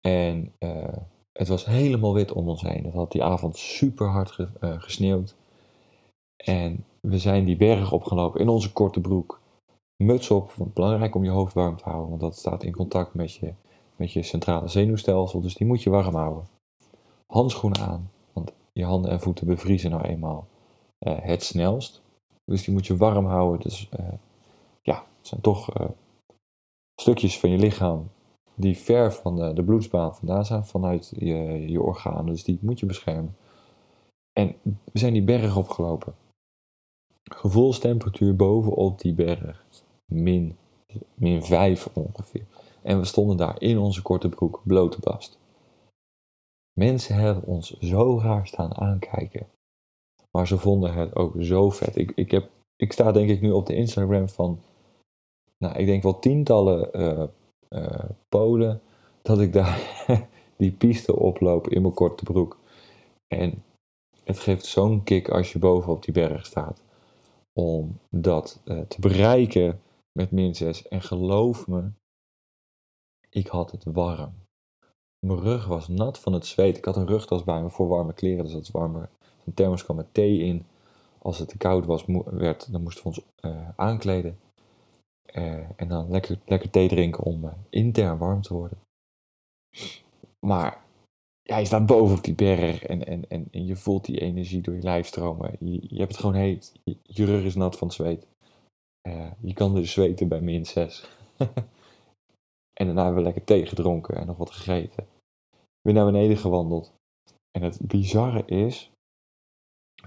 En 0.00 0.52
uh, 0.58 0.96
het 1.32 1.48
was 1.48 1.64
helemaal 1.64 2.14
wit 2.14 2.32
om 2.32 2.48
ons 2.48 2.62
heen. 2.62 2.84
Het 2.84 2.94
had 2.94 3.12
die 3.12 3.24
avond 3.24 3.56
super 3.56 4.08
hard 4.08 4.30
ge, 4.30 4.48
gesneeuwd. 4.60 5.36
En 6.44 6.84
we 7.00 7.18
zijn 7.18 7.44
die 7.44 7.56
berg 7.56 7.92
opgelopen 7.92 8.40
in 8.40 8.48
onze 8.48 8.72
korte 8.72 9.00
broek. 9.00 9.40
Muts 9.96 10.30
op, 10.30 10.52
want 10.52 10.74
belangrijk 10.74 11.14
om 11.14 11.24
je 11.24 11.30
hoofd 11.30 11.54
warm 11.54 11.76
te 11.76 11.84
houden, 11.84 12.08
want 12.08 12.20
dat 12.20 12.36
staat 12.36 12.62
in 12.62 12.72
contact 12.72 13.14
met 13.14 13.34
je, 13.34 13.52
met 13.96 14.12
je 14.12 14.22
centrale 14.22 14.68
zenuwstelsel, 14.68 15.40
dus 15.40 15.54
die 15.54 15.66
moet 15.66 15.82
je 15.82 15.90
warm 15.90 16.14
houden. 16.14 16.46
Handschoenen 17.26 17.80
aan, 17.80 18.10
je 18.74 18.84
handen 18.84 19.10
en 19.10 19.20
voeten 19.20 19.46
bevriezen 19.46 19.90
nou 19.90 20.02
eenmaal 20.02 20.46
uh, 21.00 21.14
het 21.20 21.42
snelst. 21.42 22.02
Dus 22.44 22.64
die 22.64 22.74
moet 22.74 22.86
je 22.86 22.96
warm 22.96 23.26
houden. 23.26 23.60
Dus 23.60 23.88
uh, 24.00 24.12
ja, 24.82 24.94
het 25.18 25.26
zijn 25.26 25.40
toch 25.40 25.68
stukjes 26.94 27.38
van 27.38 27.50
je 27.50 27.58
lichaam 27.58 28.08
die 28.54 28.76
ver 28.76 29.12
van 29.12 29.36
de, 29.36 29.52
de 29.52 29.64
bloedsbaan 29.64 30.14
vandaan 30.14 30.44
zijn, 30.44 30.64
vanuit 30.64 31.12
je, 31.18 31.64
je 31.70 31.82
organen. 31.82 32.26
Dus 32.26 32.44
die 32.44 32.58
moet 32.60 32.80
je 32.80 32.86
beschermen. 32.86 33.36
En 34.32 34.54
we 34.64 34.98
zijn 34.98 35.12
die 35.12 35.24
berg 35.24 35.56
opgelopen. 35.56 36.14
Gevoelstemperatuur 37.22 38.36
bovenop 38.36 39.00
die 39.00 39.14
berg. 39.14 39.64
Min, 40.04 40.56
min 41.14 41.42
5 41.42 41.88
ongeveer. 41.92 42.46
En 42.82 42.98
we 42.98 43.04
stonden 43.04 43.36
daar 43.36 43.60
in 43.60 43.78
onze 43.78 44.02
korte 44.02 44.28
broek, 44.28 44.60
blote 44.64 44.98
bast. 45.00 45.38
Mensen 46.74 47.14
hebben 47.14 47.44
ons 47.44 47.78
zo 47.78 48.18
raar 48.20 48.46
staan 48.46 48.74
aankijken. 48.74 49.46
Maar 50.30 50.46
ze 50.46 50.58
vonden 50.58 50.94
het 50.94 51.16
ook 51.16 51.34
zo 51.38 51.70
vet. 51.70 51.96
Ik, 51.96 52.12
ik, 52.14 52.30
heb, 52.30 52.50
ik 52.76 52.92
sta 52.92 53.12
denk 53.12 53.30
ik 53.30 53.40
nu 53.40 53.50
op 53.50 53.66
de 53.66 53.74
Instagram 53.74 54.28
van, 54.28 54.60
nou, 55.58 55.76
ik 55.76 55.86
denk 55.86 56.02
wel 56.02 56.18
tientallen 56.18 57.00
uh, 57.00 57.24
uh, 57.68 58.10
Polen, 58.28 58.80
dat 59.22 59.40
ik 59.40 59.52
daar 59.52 60.06
die 60.56 60.72
piste 60.72 61.16
oploop 61.16 61.68
in 61.68 61.82
mijn 61.82 61.94
korte 61.94 62.24
broek. 62.24 62.58
En 63.26 63.64
het 64.24 64.38
geeft 64.38 64.64
zo'n 64.64 65.02
kick 65.02 65.28
als 65.28 65.52
je 65.52 65.58
boven 65.58 65.92
op 65.92 66.04
die 66.04 66.14
berg 66.14 66.46
staat. 66.46 66.82
Om 67.52 67.98
dat 68.10 68.60
uh, 68.64 68.80
te 68.80 69.00
bereiken 69.00 69.80
met 70.12 70.30
min 70.30 70.54
6. 70.54 70.88
En 70.88 71.02
geloof 71.02 71.66
me, 71.66 71.90
ik 73.30 73.46
had 73.46 73.70
het 73.70 73.84
warm. 73.84 74.43
Mijn 75.24 75.40
rug 75.40 75.66
was 75.66 75.88
nat 75.88 76.18
van 76.18 76.32
het 76.32 76.46
zweet. 76.46 76.76
Ik 76.76 76.84
had 76.84 76.96
een 76.96 77.06
rugtas 77.06 77.44
bij 77.44 77.62
me 77.62 77.70
voor 77.70 77.88
warme 77.88 78.12
kleren, 78.12 78.44
dus 78.44 78.52
dat 78.52 78.62
is 78.62 78.70
warmer. 78.70 79.08
Een 79.44 79.54
thermos 79.54 79.84
kwam 79.84 79.96
met 79.96 80.14
thee 80.14 80.38
in. 80.38 80.66
Als 81.18 81.38
het 81.38 81.48
te 81.48 81.56
koud 81.56 81.86
was, 81.86 82.04
werd, 82.24 82.72
dan 82.72 82.82
moesten 82.82 83.02
we 83.02 83.08
ons 83.08 83.20
uh, 83.40 83.68
aankleden. 83.76 84.38
Uh, 85.34 85.58
en 85.76 85.88
dan 85.88 86.10
lekker, 86.10 86.38
lekker 86.46 86.70
thee 86.70 86.88
drinken 86.88 87.24
om 87.24 87.44
uh, 87.44 87.50
intern 87.70 88.18
warm 88.18 88.42
te 88.42 88.54
worden. 88.54 88.78
Maar 90.46 90.84
ja, 91.42 91.56
je 91.56 91.64
staat 91.64 91.86
boven 91.86 92.16
op 92.16 92.24
die 92.24 92.34
berg 92.34 92.82
en, 92.82 93.06
en, 93.06 93.28
en, 93.28 93.48
en 93.50 93.66
je 93.66 93.76
voelt 93.76 94.04
die 94.04 94.20
energie 94.20 94.60
door 94.60 94.74
je 94.74 94.82
lijf 94.82 95.06
stromen. 95.06 95.56
Je, 95.60 95.98
hebt 95.98 96.10
het 96.10 96.20
gewoon 96.20 96.34
heet. 96.34 96.72
Je, 97.02 97.24
rug 97.24 97.44
is 97.44 97.54
nat 97.54 97.78
van 97.78 97.86
het 97.86 97.96
zweet. 97.96 98.26
Je 99.40 99.52
kan 99.54 99.74
dus 99.74 99.92
zweten 99.92 100.28
bij 100.28 100.40
min 100.40 100.66
6. 100.66 101.08
en 102.80 102.86
daarna 102.86 103.04
hebben 103.04 103.22
we 103.22 103.28
lekker 103.28 103.44
thee 103.44 103.66
gedronken 103.66 104.16
en 104.16 104.26
nog 104.26 104.36
wat 104.36 104.50
gegeten. 104.50 105.12
Weer 105.84 105.94
naar 105.94 106.04
beneden 106.04 106.36
gewandeld. 106.36 106.92
En 107.50 107.62
het 107.62 107.78
bizarre 107.80 108.44
is, 108.44 108.90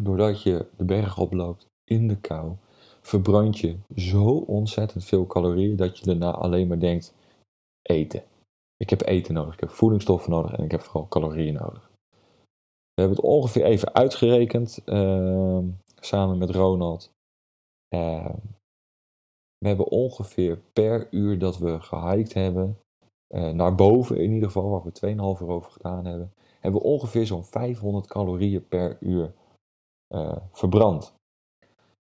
doordat 0.01 0.41
je 0.41 0.69
de 0.77 0.85
berg 0.85 1.17
oploopt 1.17 1.65
in 1.83 2.07
de 2.07 2.19
kou, 2.19 2.55
verbrand 3.01 3.57
je 3.57 3.77
zo 3.95 4.37
ontzettend 4.37 5.05
veel 5.05 5.27
calorieën 5.27 5.75
dat 5.75 5.97
je 5.97 6.05
daarna 6.05 6.31
alleen 6.31 6.67
maar 6.67 6.79
denkt: 6.79 7.13
eten. 7.81 8.23
Ik 8.77 8.89
heb 8.89 9.01
eten 9.01 9.33
nodig, 9.33 9.53
ik 9.53 9.59
heb 9.59 9.69
voedingsstoffen 9.69 10.31
nodig 10.31 10.53
en 10.53 10.63
ik 10.63 10.71
heb 10.71 10.81
vooral 10.81 11.07
calorieën 11.07 11.53
nodig. 11.53 11.91
We 12.93 13.01
hebben 13.01 13.17
het 13.17 13.25
ongeveer 13.25 13.63
even 13.63 13.93
uitgerekend 13.93 14.81
uh, 14.85 15.59
samen 15.99 16.37
met 16.37 16.49
Ronald. 16.49 17.11
Uh, 17.95 18.33
we 19.57 19.67
hebben 19.67 19.87
ongeveer 19.87 20.57
per 20.73 21.07
uur 21.11 21.39
dat 21.39 21.57
we 21.57 21.81
gehiked 21.81 22.33
hebben, 22.33 22.79
uh, 23.29 23.49
naar 23.49 23.75
boven 23.75 24.17
in 24.17 24.31
ieder 24.31 24.51
geval, 24.51 24.69
waar 24.69 24.83
we 24.83 25.35
2,5 25.37 25.41
uur 25.41 25.49
over 25.49 25.71
gedaan 25.71 26.05
hebben, 26.05 26.33
hebben 26.59 26.81
we 26.81 26.87
ongeveer 26.87 27.25
zo'n 27.25 27.43
500 27.43 28.07
calorieën 28.07 28.67
per 28.67 28.97
uur 28.99 29.33
eh, 30.07 30.37
verbrand. 30.51 31.15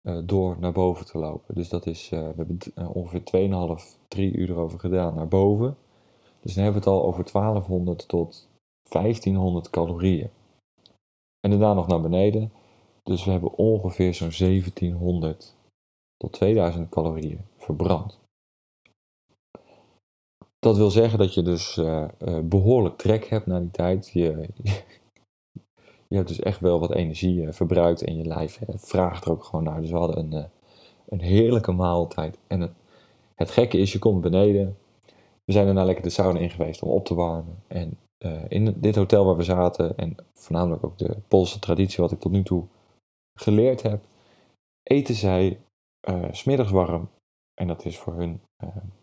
Uh, 0.08 0.22
door 0.24 0.56
naar 0.58 0.72
boven 0.72 1.06
te 1.06 1.18
lopen. 1.18 1.54
Dus 1.54 1.68
dat 1.68 1.86
is, 1.86 2.08
we 2.08 2.16
hebben 2.16 2.58
ongeveer 2.94 3.22
2,5, 3.80 4.08
3 4.08 4.32
uur 4.32 4.50
erover 4.50 4.80
gedaan 4.80 5.14
naar 5.14 5.28
boven. 5.28 5.76
Dus 6.40 6.54
dan 6.54 6.64
hebben 6.64 6.82
we 6.82 6.88
het 6.88 6.98
al 6.98 7.06
over 7.06 7.32
1200 7.32 8.08
tot 8.08 8.48
1500 8.88 9.70
calorieën. 9.70 10.30
En 11.40 11.50
daarna 11.50 11.74
nog 11.74 11.86
naar 11.86 12.00
beneden. 12.00 12.52
Dus 13.02 13.24
we 13.24 13.30
hebben 13.30 13.54
ongeveer 13.54 14.14
zo'n 14.14 14.32
1700 14.38 15.56
tot 16.16 16.32
2000 16.32 16.88
calorieën 16.88 17.40
verbrand. 17.56 18.18
Dat 20.60 20.76
wil 20.76 20.90
zeggen 20.90 21.18
dat 21.18 21.34
je 21.34 21.42
dus 21.42 21.76
uh, 21.76 22.08
uh, 22.18 22.38
behoorlijk 22.40 22.96
trek 22.96 23.24
hebt 23.24 23.46
na 23.46 23.60
die 23.60 23.70
tijd. 23.70 24.10
Je, 24.12 24.48
je 26.08 26.16
hebt 26.16 26.28
dus 26.28 26.40
echt 26.40 26.60
wel 26.60 26.80
wat 26.80 26.94
energie 26.94 27.42
uh, 27.42 27.52
verbruikt 27.52 28.02
en 28.02 28.16
je 28.16 28.24
lijf 28.24 28.60
vraagt 28.68 29.24
er 29.24 29.30
ook 29.30 29.44
gewoon 29.44 29.64
naar. 29.64 29.80
Dus 29.80 29.90
we 29.90 29.96
hadden 29.96 30.18
een, 30.18 30.48
een 31.08 31.20
heerlijke 31.20 31.72
maaltijd. 31.72 32.38
En 32.46 32.60
het, 32.60 32.72
het 33.34 33.50
gekke 33.50 33.78
is, 33.78 33.92
je 33.92 33.98
komt 33.98 34.20
beneden. 34.20 34.76
We 35.44 35.52
zijn 35.52 35.64
daarna 35.64 35.84
lekker 35.84 36.04
de 36.04 36.10
sauna 36.10 36.38
in 36.38 36.50
geweest 36.50 36.82
om 36.82 36.90
op 36.90 37.04
te 37.04 37.14
warmen. 37.14 37.62
En 37.66 37.98
in 38.48 38.74
dit 38.76 38.96
hotel 38.96 39.24
waar 39.24 39.36
we 39.36 39.42
zaten, 39.42 39.96
en 39.96 40.16
voornamelijk 40.32 40.84
ook 40.84 40.98
de 40.98 41.16
Poolse 41.28 41.58
traditie 41.58 42.02
wat 42.02 42.12
ik 42.12 42.20
tot 42.20 42.32
nu 42.32 42.42
toe 42.42 42.64
geleerd 43.38 43.82
heb, 43.82 44.02
eten 44.82 45.14
zij 45.14 45.60
smiddags 46.30 46.70
warm. 46.70 47.08
En 47.54 47.66
dat 47.66 47.84
is 47.84 47.98
voor 47.98 48.14
hun 48.14 48.40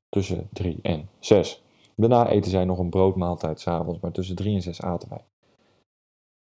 tussen 0.09 0.49
3 0.53 0.79
en 0.81 1.09
6. 1.19 1.63
Daarna 1.95 2.29
eten 2.29 2.51
zij 2.51 2.65
nog 2.65 2.79
een 2.79 2.89
broodmaaltijd 2.89 3.59
s'avonds, 3.59 3.99
maar 3.99 4.11
tussen 4.11 4.35
3 4.35 4.55
en 4.55 4.61
6 4.61 4.81
aten 4.81 5.09
wij. 5.09 5.25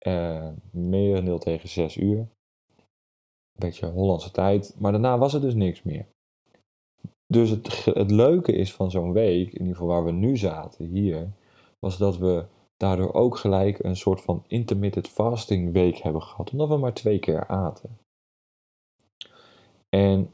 Uh, 0.07 0.49
merendeel 0.71 1.39
tegen 1.39 1.69
6 1.69 1.97
uur. 1.97 2.19
Een 2.19 3.69
beetje 3.69 3.87
Hollandse 3.87 4.31
tijd. 4.31 4.77
Maar 4.79 4.93
daarna 4.93 5.19
was 5.19 5.35
er 5.35 5.41
dus 5.41 5.55
niks 5.55 5.83
meer. 5.83 6.07
Dus 7.27 7.51
het, 7.51 7.85
het 7.85 8.11
leuke 8.11 8.53
is 8.53 8.75
van 8.75 8.91
zo'n 8.91 9.13
week, 9.13 9.53
in 9.53 9.59
ieder 9.59 9.77
geval 9.77 9.89
waar 9.89 10.05
we 10.05 10.13
nu 10.13 10.37
zaten, 10.37 10.85
hier, 10.85 11.33
was 11.79 11.99
dat 11.99 12.17
we 12.17 12.45
daardoor 12.77 13.13
ook 13.13 13.37
gelijk 13.37 13.79
een 13.79 13.97
soort 13.97 14.21
van 14.21 14.45
intermittent 14.47 15.09
fasting 15.09 15.73
week 15.73 15.97
hebben 15.97 16.23
gehad, 16.23 16.51
omdat 16.51 16.69
we 16.69 16.77
maar 16.77 16.95
twee 16.95 17.19
keer 17.19 17.47
aten. 17.47 17.99
En 19.89 20.31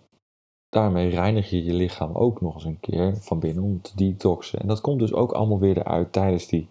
daarmee 0.76 1.09
reinig 1.09 1.50
je 1.50 1.64
je 1.64 1.75
lichaam 1.75 2.14
ook 2.14 2.40
nog 2.40 2.54
eens 2.54 2.64
een 2.64 2.80
keer 2.80 3.16
van 3.16 3.38
binnen 3.38 3.64
om 3.64 3.80
te 3.83 3.97
detoxen. 3.97 4.59
En 4.59 4.66
dat 4.66 4.80
komt 4.80 4.99
dus 4.99 5.12
ook 5.12 5.33
allemaal 5.33 5.59
weer 5.59 5.78
eruit 5.78 6.12
tijdens 6.12 6.47
die 6.47 6.68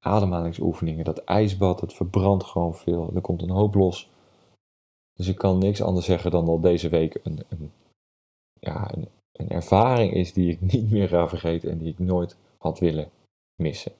ademhalingsoefeningen. 0.00 1.04
Dat 1.04 1.24
ijsbad, 1.24 1.80
het 1.80 1.92
verbrandt 1.92 2.44
gewoon 2.44 2.74
veel. 2.74 3.10
Er 3.14 3.20
komt 3.20 3.42
een 3.42 3.50
hoop 3.50 3.74
los. 3.74 4.10
Dus 5.12 5.28
ik 5.28 5.36
kan 5.36 5.58
niks 5.58 5.82
anders 5.82 6.06
zeggen 6.06 6.30
dan 6.30 6.46
dat 6.46 6.62
deze 6.62 6.88
week 6.88 7.20
een, 7.22 7.38
een, 7.48 7.72
ja, 8.60 8.94
een, 8.94 9.08
een 9.32 9.48
ervaring 9.48 10.12
is 10.12 10.32
die 10.32 10.50
ik 10.50 10.60
niet 10.72 10.90
meer 10.90 11.08
ga 11.08 11.28
vergeten 11.28 11.70
en 11.70 11.78
die 11.78 11.88
ik 11.88 11.98
nooit 11.98 12.36
had 12.58 12.78
willen 12.78 13.10
missen. 13.62 13.92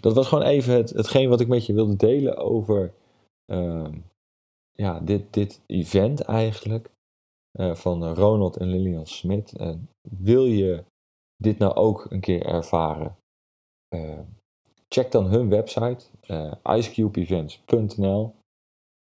Dat 0.00 0.14
was 0.14 0.28
gewoon 0.28 0.44
even 0.44 0.74
het, 0.74 0.90
hetgeen 0.90 1.28
wat 1.28 1.40
ik 1.40 1.48
met 1.48 1.66
je 1.66 1.72
wilde 1.72 1.96
delen 1.96 2.36
over 2.36 2.92
uh, 3.52 3.88
ja, 4.72 5.00
dit, 5.00 5.32
dit 5.34 5.60
event 5.66 6.20
eigenlijk. 6.20 6.94
Uh, 7.60 7.74
van 7.74 8.14
Ronald 8.14 8.56
en 8.56 8.66
Lilian 8.66 9.06
Smit. 9.06 9.60
Uh, 9.60 9.74
wil 10.18 10.44
je 10.44 10.84
dit 11.36 11.58
nou 11.58 11.74
ook 11.74 12.06
een 12.08 12.20
keer 12.20 12.46
ervaren? 12.46 13.16
Uh, 13.94 14.18
check 14.88 15.12
dan 15.12 15.26
hun 15.26 15.48
website, 15.48 16.06
icecubeevents.nl. 16.62 18.34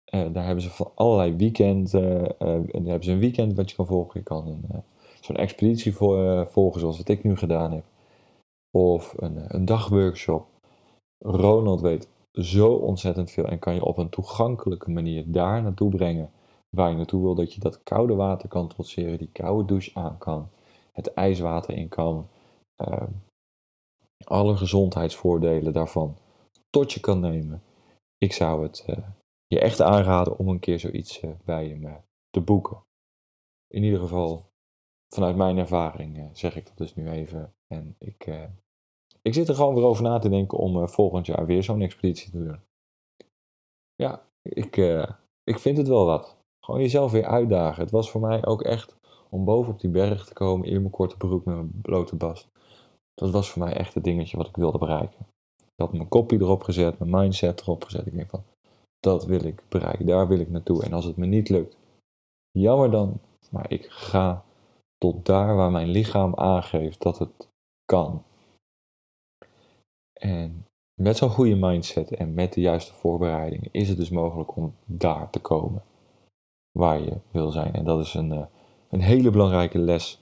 daar 0.05 0.45
hebben 0.45 0.61
ze 0.61 0.69
van 0.69 0.91
allerlei 0.95 1.35
weekend, 1.35 1.91
daar 1.91 2.35
hebben 2.37 3.03
ze 3.03 3.11
een 3.11 3.19
weekend 3.19 3.55
wat 3.55 3.69
je 3.69 3.75
kan 3.75 3.85
volgen. 3.85 4.19
Je 4.19 4.25
kan 4.25 4.61
zo'n 5.21 5.35
expeditie 5.35 5.95
volgen 5.95 6.79
zoals 6.79 6.97
wat 6.97 7.07
ik 7.07 7.23
nu 7.23 7.37
gedaan 7.37 7.71
heb. 7.71 7.83
Of 8.71 9.13
een, 9.17 9.55
een 9.55 9.65
dagworkshop. 9.65 10.45
Ronald 11.25 11.81
weet 11.81 12.07
zo 12.31 12.73
ontzettend 12.73 13.31
veel 13.31 13.45
en 13.45 13.59
kan 13.59 13.73
je 13.73 13.85
op 13.85 13.97
een 13.97 14.09
toegankelijke 14.09 14.91
manier 14.91 15.23
daar 15.31 15.61
naartoe 15.61 15.89
brengen 15.89 16.31
waar 16.69 16.89
je 16.89 16.95
naartoe 16.95 17.21
wil. 17.21 17.35
Dat 17.35 17.53
je 17.53 17.59
dat 17.59 17.83
koude 17.83 18.15
water 18.15 18.49
kan 18.49 18.67
trotseren, 18.67 19.17
die 19.17 19.31
koude 19.31 19.65
douche 19.65 19.91
aan 19.93 20.17
kan, 20.17 20.49
het 20.91 21.13
ijswater 21.13 21.73
in 21.73 21.87
kan, 21.89 22.29
uh, 22.77 23.07
alle 24.23 24.57
gezondheidsvoordelen 24.57 25.73
daarvan 25.73 26.17
tot 26.69 26.91
je 26.91 26.99
kan 26.99 27.19
nemen. 27.19 27.63
Ik 28.17 28.33
zou 28.33 28.63
het 28.63 28.85
uh, 28.89 29.07
je 29.47 29.59
echt 29.59 29.81
aanraden 29.81 30.37
om 30.37 30.47
een 30.47 30.59
keer 30.59 30.79
zoiets 30.79 31.21
uh, 31.21 31.31
bij 31.45 31.67
hem 31.67 31.85
uh, 31.85 31.95
te 32.29 32.41
boeken. 32.41 32.83
In 33.67 33.83
ieder 33.83 33.99
geval, 33.99 34.49
vanuit 35.13 35.35
mijn 35.35 35.57
ervaring 35.57 36.29
zeg 36.33 36.55
ik 36.55 36.65
dat 36.65 36.77
dus 36.77 36.95
nu 36.95 37.09
even. 37.09 37.53
En 37.67 37.95
ik 37.99 38.49
ik 39.21 39.33
zit 39.33 39.47
er 39.47 39.55
gewoon 39.55 39.75
weer 39.75 39.83
over 39.83 40.03
na 40.03 40.19
te 40.19 40.29
denken 40.29 40.57
om 40.57 40.89
volgend 40.89 41.25
jaar 41.25 41.45
weer 41.45 41.63
zo'n 41.63 41.81
expeditie 41.81 42.31
te 42.31 42.43
doen. 42.43 42.59
Ja, 43.95 44.25
ik, 44.41 44.77
ik 45.43 45.59
vind 45.59 45.77
het 45.77 45.87
wel 45.87 46.05
wat. 46.05 46.38
Gewoon 46.69 46.83
jezelf 46.83 47.11
weer 47.11 47.25
uitdagen. 47.25 47.83
Het 47.83 47.91
was 47.91 48.11
voor 48.11 48.21
mij 48.21 48.45
ook 48.45 48.61
echt 48.61 48.95
om 49.29 49.45
boven 49.45 49.73
op 49.73 49.79
die 49.79 49.89
berg 49.89 50.25
te 50.25 50.33
komen 50.33 50.67
in 50.67 50.79
mijn 50.79 50.89
korte 50.89 51.17
broek 51.17 51.45
met 51.45 51.55
mijn 51.55 51.81
blote 51.81 52.15
bast. 52.15 52.47
Dat 53.13 53.31
was 53.31 53.49
voor 53.49 53.63
mij 53.63 53.73
echt 53.73 53.93
het 53.93 54.03
dingetje 54.03 54.37
wat 54.37 54.47
ik 54.47 54.55
wilde 54.55 54.77
bereiken. 54.77 55.25
Ik 55.57 55.85
had 55.85 55.93
mijn 55.93 56.07
kopie 56.07 56.39
erop 56.39 56.63
gezet, 56.63 56.99
mijn 56.99 57.11
mindset 57.11 57.61
erop 57.61 57.83
gezet. 57.83 58.05
Ik 58.05 58.15
denk 58.15 58.29
van, 58.29 58.43
dat 58.99 59.25
wil 59.25 59.43
ik 59.43 59.63
bereiken, 59.69 60.05
daar 60.05 60.27
wil 60.27 60.39
ik 60.39 60.49
naartoe. 60.49 60.83
En 60.83 60.93
als 60.93 61.05
het 61.05 61.17
me 61.17 61.25
niet 61.25 61.49
lukt, 61.49 61.77
jammer 62.51 62.91
dan, 62.91 63.19
maar 63.51 63.71
ik 63.71 63.85
ga 63.89 64.43
tot 64.97 65.25
daar 65.25 65.55
waar 65.55 65.71
mijn 65.71 65.89
lichaam 65.89 66.35
aangeeft 66.35 67.01
dat 67.01 67.19
het 67.19 67.47
kan. 67.85 68.23
En 70.13 70.65
met 71.01 71.17
zo'n 71.17 71.29
goede 71.29 71.55
mindset 71.55 72.11
en 72.11 72.33
met 72.33 72.53
de 72.53 72.61
juiste 72.61 72.93
voorbereidingen 72.93 73.69
is 73.71 73.89
het 73.89 73.97
dus 73.97 74.09
mogelijk 74.09 74.55
om 74.55 74.73
daar 74.85 75.29
te 75.29 75.39
komen 75.39 75.83
waar 76.71 77.01
je 77.01 77.17
wil 77.31 77.51
zijn. 77.51 77.73
En 77.73 77.83
dat 77.83 77.99
is 78.05 78.13
een, 78.13 78.31
uh, 78.31 78.45
een 78.89 79.01
hele 79.01 79.31
belangrijke 79.31 79.79
les 79.79 80.21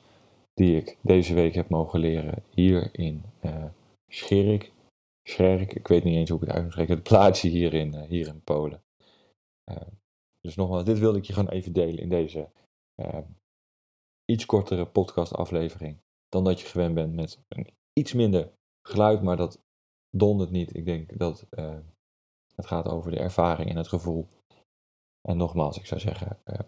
die 0.53 0.77
ik 0.77 0.97
deze 1.01 1.33
week 1.33 1.53
heb 1.53 1.69
mogen 1.69 1.99
leren 1.99 2.43
hier 2.49 2.89
in 2.91 3.23
uh, 3.41 3.65
Scherik. 4.07 4.75
Scherk, 5.23 5.73
ik 5.73 5.88
weet 5.88 6.03
niet 6.03 6.15
eens 6.15 6.29
hoe 6.29 6.39
ik 6.41 6.45
het 6.45 6.55
uit 6.55 6.63
moet 6.63 6.71
spreken, 6.71 6.93
het 6.95 7.03
plaatsje 7.03 7.47
hier 7.47 7.73
in, 7.73 7.93
uh, 7.93 8.01
hier 8.01 8.27
in 8.27 8.41
Polen. 8.43 8.83
dus 10.41 10.55
nogmaals, 10.55 10.83
dit 10.83 10.99
wilde 10.99 11.17
ik 11.17 11.23
je 11.23 11.33
gewoon 11.33 11.49
even 11.49 11.73
delen 11.73 11.97
in 11.97 12.10
deze 12.10 12.49
iets 14.25 14.45
kortere 14.45 14.86
podcast 14.86 15.33
aflevering 15.33 15.97
dan 16.29 16.43
dat 16.43 16.62
je 16.62 16.67
gewend 16.67 16.93
bent 16.93 17.13
met 17.13 17.39
een 17.47 17.67
iets 17.93 18.13
minder 18.13 18.51
geluid, 18.81 19.21
maar 19.21 19.38
dat 19.38 19.62
dondert 20.10 20.51
niet. 20.51 20.75
Ik 20.75 20.86
denk 20.86 21.17
dat 21.17 21.47
het 22.55 22.65
gaat 22.65 22.88
over 22.88 23.12
de 23.12 23.19
ervaring 23.19 23.69
en 23.69 23.77
het 23.77 23.88
gevoel. 23.88 24.27
En 25.27 25.37
nogmaals, 25.37 25.77
ik 25.77 25.85
zou 25.85 25.99
zeggen, 25.99 26.39
uh, 26.45 26.59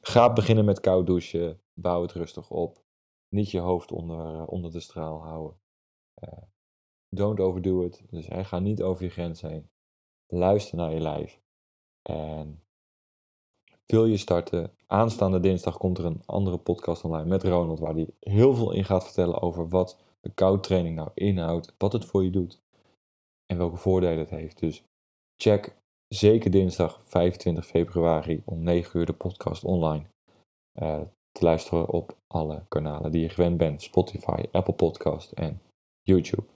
ga 0.00 0.32
beginnen 0.32 0.64
met 0.64 0.80
koud 0.80 1.06
douchen. 1.06 1.60
Bouw 1.74 2.02
het 2.02 2.12
rustig 2.12 2.50
op. 2.50 2.82
Niet 3.28 3.50
je 3.50 3.58
hoofd 3.58 3.92
onder, 3.92 4.34
uh, 4.34 4.42
onder 4.46 4.72
de 4.72 4.80
straal 4.80 5.22
houden. 5.22 5.58
don't 7.08 7.40
overdo 7.40 7.82
it. 7.82 8.04
Dus 8.10 8.26
ga 8.30 8.58
niet 8.58 8.82
over 8.82 9.04
je 9.04 9.10
grens 9.10 9.40
heen. 9.40 9.70
Luister 10.26 10.76
naar 10.76 10.92
je 10.92 11.00
lijf. 11.00 11.40
En 12.02 12.62
wil 13.86 14.04
je 14.04 14.16
starten? 14.16 14.76
Aanstaande 14.86 15.40
dinsdag 15.40 15.76
komt 15.76 15.98
er 15.98 16.04
een 16.04 16.22
andere 16.26 16.58
podcast 16.58 17.04
online 17.04 17.28
met 17.28 17.42
Ronald, 17.42 17.78
waar 17.78 17.94
hij 17.94 18.08
heel 18.20 18.54
veel 18.54 18.72
in 18.72 18.84
gaat 18.84 19.04
vertellen 19.04 19.42
over 19.42 19.68
wat 19.68 19.98
de 20.20 20.30
koudtraining 20.30 20.96
nou 20.96 21.10
inhoudt, 21.14 21.74
wat 21.78 21.92
het 21.92 22.04
voor 22.04 22.24
je 22.24 22.30
doet 22.30 22.62
en 23.46 23.58
welke 23.58 23.76
voordelen 23.76 24.18
het 24.18 24.30
heeft. 24.30 24.58
Dus 24.58 24.84
check 25.36 25.82
zeker 26.14 26.50
dinsdag 26.50 27.00
25 27.04 27.66
februari 27.66 28.42
om 28.44 28.62
9 28.62 29.00
uur 29.00 29.06
de 29.06 29.12
podcast 29.12 29.64
online. 29.64 30.04
Uh, 30.82 31.00
te 31.32 31.44
luisteren 31.44 31.88
op 31.88 32.16
alle 32.26 32.64
kanalen 32.68 33.12
die 33.12 33.20
je 33.20 33.28
gewend 33.28 33.56
bent: 33.56 33.82
Spotify, 33.82 34.42
Apple 34.52 34.74
Podcast 34.74 35.32
en 35.32 35.60
YouTube. 36.02 36.46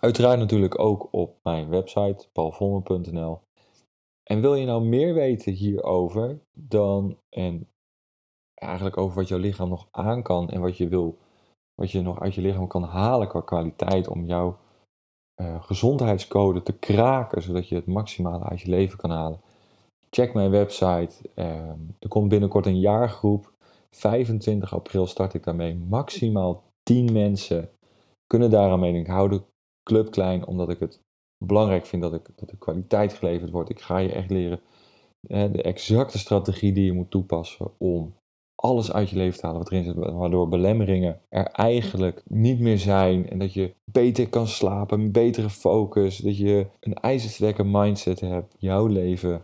Uiteraard 0.00 0.38
natuurlijk 0.38 0.78
ook 0.78 1.08
op 1.10 1.38
mijn 1.42 1.68
website 1.68 2.28
paulvolmer.nl. 2.32 3.40
En 4.22 4.40
wil 4.40 4.54
je 4.54 4.66
nou 4.66 4.84
meer 4.84 5.14
weten 5.14 5.52
hierover 5.52 6.40
dan 6.52 7.18
en 7.28 7.68
eigenlijk 8.54 8.96
over 8.96 9.16
wat 9.16 9.28
jouw 9.28 9.38
lichaam 9.38 9.68
nog 9.68 9.88
aan 9.90 10.22
kan 10.22 10.50
en 10.50 10.60
wat 10.60 10.76
je 10.76 10.88
wil, 10.88 11.18
wat 11.74 11.90
je 11.90 12.00
nog 12.00 12.20
uit 12.20 12.34
je 12.34 12.40
lichaam 12.40 12.66
kan 12.66 12.82
halen 12.82 13.28
qua 13.28 13.40
kwaliteit 13.40 14.08
om 14.08 14.26
jouw 14.26 14.58
uh, 15.40 15.62
gezondheidscode 15.62 16.62
te 16.62 16.72
kraken, 16.72 17.42
zodat 17.42 17.68
je 17.68 17.74
het 17.74 17.86
maximale 17.86 18.44
uit 18.44 18.60
je 18.60 18.68
leven 18.68 18.98
kan 18.98 19.10
halen. 19.10 19.40
Check 20.10 20.34
mijn 20.34 20.50
website. 20.50 21.14
Uh, 21.34 21.44
er 21.98 22.08
komt 22.08 22.28
binnenkort 22.28 22.66
een 22.66 22.80
jaargroep. 22.80 23.52
25 23.90 24.74
april 24.74 25.06
start 25.06 25.34
ik 25.34 25.44
daarmee. 25.44 25.74
Maximaal 25.74 26.62
10 26.82 27.12
mensen 27.12 27.70
kunnen 28.26 28.50
daaraan 28.50 28.80
meedoen. 28.80 29.00
Ik 29.00 29.06
hou 29.06 29.28
de 29.28 29.42
club 29.82 30.10
klein 30.10 30.46
omdat 30.46 30.68
ik 30.68 30.78
het 30.78 31.00
belangrijk 31.44 31.86
vind 31.86 32.02
dat, 32.02 32.14
ik, 32.14 32.28
dat 32.36 32.48
de 32.48 32.56
kwaliteit 32.56 33.12
geleverd 33.12 33.50
wordt. 33.50 33.70
Ik 33.70 33.80
ga 33.80 33.98
je 33.98 34.12
echt 34.12 34.30
leren 34.30 34.60
de 35.20 35.62
exacte 35.62 36.18
strategie 36.18 36.72
die 36.72 36.84
je 36.84 36.92
moet 36.92 37.10
toepassen 37.10 37.70
om 37.78 38.14
alles 38.60 38.92
uit 38.92 39.10
je 39.10 39.16
leven 39.16 39.38
te 39.40 39.46
halen 39.46 39.62
wat 39.62 39.70
erin 39.70 39.84
zit, 39.84 39.94
waardoor 39.94 40.48
belemmeringen 40.48 41.20
er 41.28 41.46
eigenlijk 41.46 42.22
niet 42.26 42.60
meer 42.60 42.78
zijn 42.78 43.30
en 43.30 43.38
dat 43.38 43.52
je 43.52 43.74
beter 43.84 44.28
kan 44.28 44.46
slapen, 44.46 45.00
een 45.00 45.12
betere 45.12 45.50
focus, 45.50 46.16
dat 46.16 46.38
je 46.38 46.66
een 46.80 46.94
ijzersterke 46.94 47.64
mindset 47.64 48.20
hebt, 48.20 48.54
jouw 48.58 48.86
leven 48.86 49.42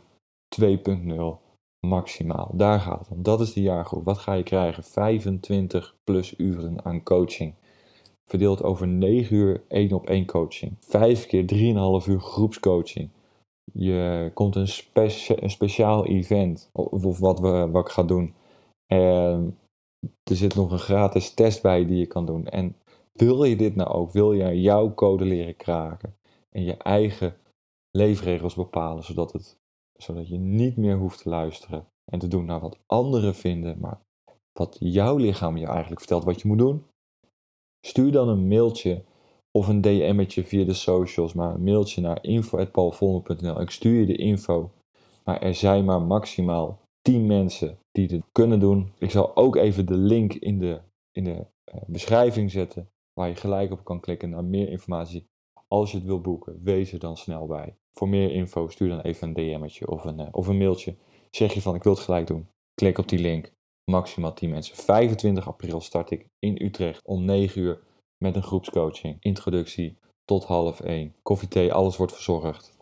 2.0 0.63 1.45
maximaal. 1.87 2.51
Daar 2.55 2.81
gaat 2.81 2.99
het 2.99 3.09
om. 3.11 3.23
Dat 3.23 3.41
is 3.41 3.53
de 3.53 3.63
jaargroep. 3.63 4.05
Wat 4.05 4.19
ga 4.19 4.33
je 4.33 4.43
krijgen? 4.43 4.85
25 4.85 5.97
plus 6.05 6.35
uren 6.39 6.85
aan 6.85 7.03
coaching. 7.03 7.55
Verdeeld 8.25 8.63
over 8.63 8.89
9 8.89 9.37
uur 9.37 9.63
1 9.69 9.93
op 9.93 10.07
1 10.07 10.27
coaching. 10.27 10.77
5 10.81 11.27
keer 11.27 11.45
3,5 12.03 12.09
uur 12.09 12.21
groepscoaching. 12.21 13.11
Je 13.73 14.31
komt 14.35 14.57
een, 14.57 14.69
een 15.37 15.51
speciaal 15.51 16.07
event, 16.07 16.71
of, 16.73 17.19
wat, 17.19 17.41
we, 17.41 17.69
wat 17.71 17.87
ik 17.87 17.93
ga 17.93 18.03
doen. 18.03 18.35
En 18.87 19.59
er 20.23 20.37
zit 20.37 20.55
nog 20.55 20.71
een 20.71 20.79
gratis 20.79 21.35
test 21.35 21.63
bij 21.63 21.87
die 21.87 21.99
je 21.99 22.07
kan 22.07 22.27
doen. 22.27 22.47
En 22.47 22.77
wil 23.13 23.45
je 23.45 23.57
dit 23.57 23.77
nou 23.77 23.91
ook? 23.91 24.13
Wil 24.13 24.33
je 24.33 24.61
jouw 24.61 24.95
code 24.95 25.25
leren 25.25 25.57
kraken? 25.57 26.17
En 26.51 26.65
je 26.65 26.77
eigen 26.77 27.37
leefregels 27.91 28.55
bepalen, 28.55 29.05
zodat, 29.05 29.33
het, 29.33 29.59
zodat 29.97 30.29
je 30.29 30.39
niet 30.39 30.77
meer 30.77 30.97
hoeft 30.97 31.23
te 31.23 31.29
luisteren 31.29 31.87
en 32.05 32.19
te 32.19 32.29
doen 32.29 32.45
naar 32.45 32.61
wat 32.61 32.79
anderen 32.87 33.35
vinden, 33.35 33.79
maar 33.81 34.01
wat 34.53 34.77
jouw 34.79 35.17
lichaam 35.17 35.57
je 35.57 35.67
eigenlijk 35.67 36.01
vertelt 36.01 36.25
wat 36.25 36.41
je 36.41 36.49
moet 36.49 36.59
doen? 36.59 36.85
Stuur 37.87 38.13
dan 38.13 38.29
een 38.29 38.49
mailtje 38.49 39.05
of 39.51 39.69
een 39.69 39.81
DM'tje 39.81 40.45
via 40.45 40.65
de 40.65 40.75
socials, 40.75 41.33
maar 41.33 41.55
een 41.55 41.65
mailtje 41.65 42.01
naar 42.01 42.25
info.paulvolmer.nl. 42.25 43.61
Ik 43.61 43.71
stuur 43.71 44.01
je 44.01 44.07
de 44.07 44.17
info, 44.17 44.71
maar 45.25 45.43
er 45.43 45.55
zijn 45.55 45.85
maar 45.85 46.03
maximaal 46.03 46.81
10 47.03 47.27
mensen 47.27 47.79
die 47.97 48.09
dit 48.09 48.23
kunnen 48.33 48.61
doen. 48.61 48.93
Ik 48.99 49.11
zal 49.11 49.37
ook 49.37 49.57
even 49.57 49.87
de 49.87 49.97
link 49.97 50.33
in 50.33 50.59
de, 50.59 50.81
in 51.13 51.25
de 51.25 51.47
uh, 51.75 51.81
beschrijving 51.87 52.51
zetten, 52.51 52.91
waar 53.13 53.29
je 53.29 53.35
gelijk 53.35 53.73
op 53.73 53.85
kan 53.85 54.01
klikken 54.01 54.31
naar 54.31 54.45
meer 54.45 54.69
informatie. 54.69 55.29
Als 55.69 55.91
je 55.91 55.97
het 55.97 56.07
wil 56.07 56.21
boeken, 56.21 56.61
wees 56.63 56.93
er 56.93 56.99
dan 56.99 57.17
snel 57.17 57.47
bij. 57.47 57.77
Voor 57.93 58.09
meer 58.09 58.33
info 58.33 58.69
stuur 58.69 58.89
dan 58.89 59.01
even 59.01 59.29
een 59.29 59.35
DM'tje 59.35 59.89
of 59.89 60.05
een, 60.05 60.21
uh, 60.21 60.27
of 60.31 60.47
een 60.47 60.59
mailtje. 60.59 60.97
Zeg 61.31 61.55
je 61.55 61.63
van 61.63 61.75
ik 61.75 61.83
wil 61.83 61.93
het 61.93 62.03
gelijk 62.03 62.27
doen. 62.27 62.49
Klik 62.75 62.99
op 62.99 63.09
die 63.09 63.19
link. 63.19 63.53
Maximaal 63.91 64.33
10 64.33 64.51
mensen. 64.51 64.77
25 64.77 65.49
april 65.49 65.81
start 65.81 66.11
ik 66.11 66.29
in 66.39 66.63
Utrecht 66.63 67.05
om 67.05 67.25
9 67.25 67.61
uur 67.61 67.83
met 68.19 68.37
een 68.37 68.43
groepscoaching. 68.43 69.17
Introductie 69.21 69.99
tot 70.25 70.45
half 70.45 70.81
1. 70.81 71.15
Koffie, 71.23 71.49
thee, 71.49 71.73
alles 71.73 71.97
wordt 71.97 72.13
verzorgd. 72.13 72.77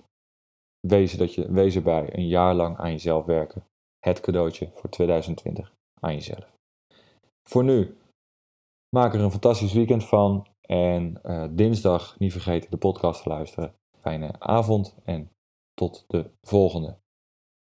Wees, 0.81 1.17
dat 1.17 1.35
je, 1.35 1.53
wees 1.53 1.77
erbij. 1.77 2.17
Een 2.17 2.29
jaar 2.29 2.55
lang 2.55 2.77
aan 2.77 2.91
jezelf 2.91 3.25
werken. 3.25 3.65
Het 4.05 4.21
cadeautje 4.21 4.71
voor 4.75 4.91
2020 4.91 5.73
aan 6.01 6.15
jezelf. 6.15 6.53
Voor 7.49 7.65
nu, 7.65 7.97
maak 8.89 9.15
er 9.15 9.21
een 9.21 9.31
fantastisch 9.31 9.73
weekend 9.73 10.05
van. 10.05 10.47
En 10.61 11.21
uh, 11.23 11.47
dinsdag 11.51 12.19
niet 12.19 12.33
vergeten 12.33 12.71
de 12.71 12.77
podcast 12.77 13.23
te 13.23 13.29
luisteren. 13.29 13.75
Fijne 14.01 14.41
avond 14.41 14.95
en 15.05 15.31
tot 15.75 16.05
de 16.07 16.31
volgende. 16.43 16.99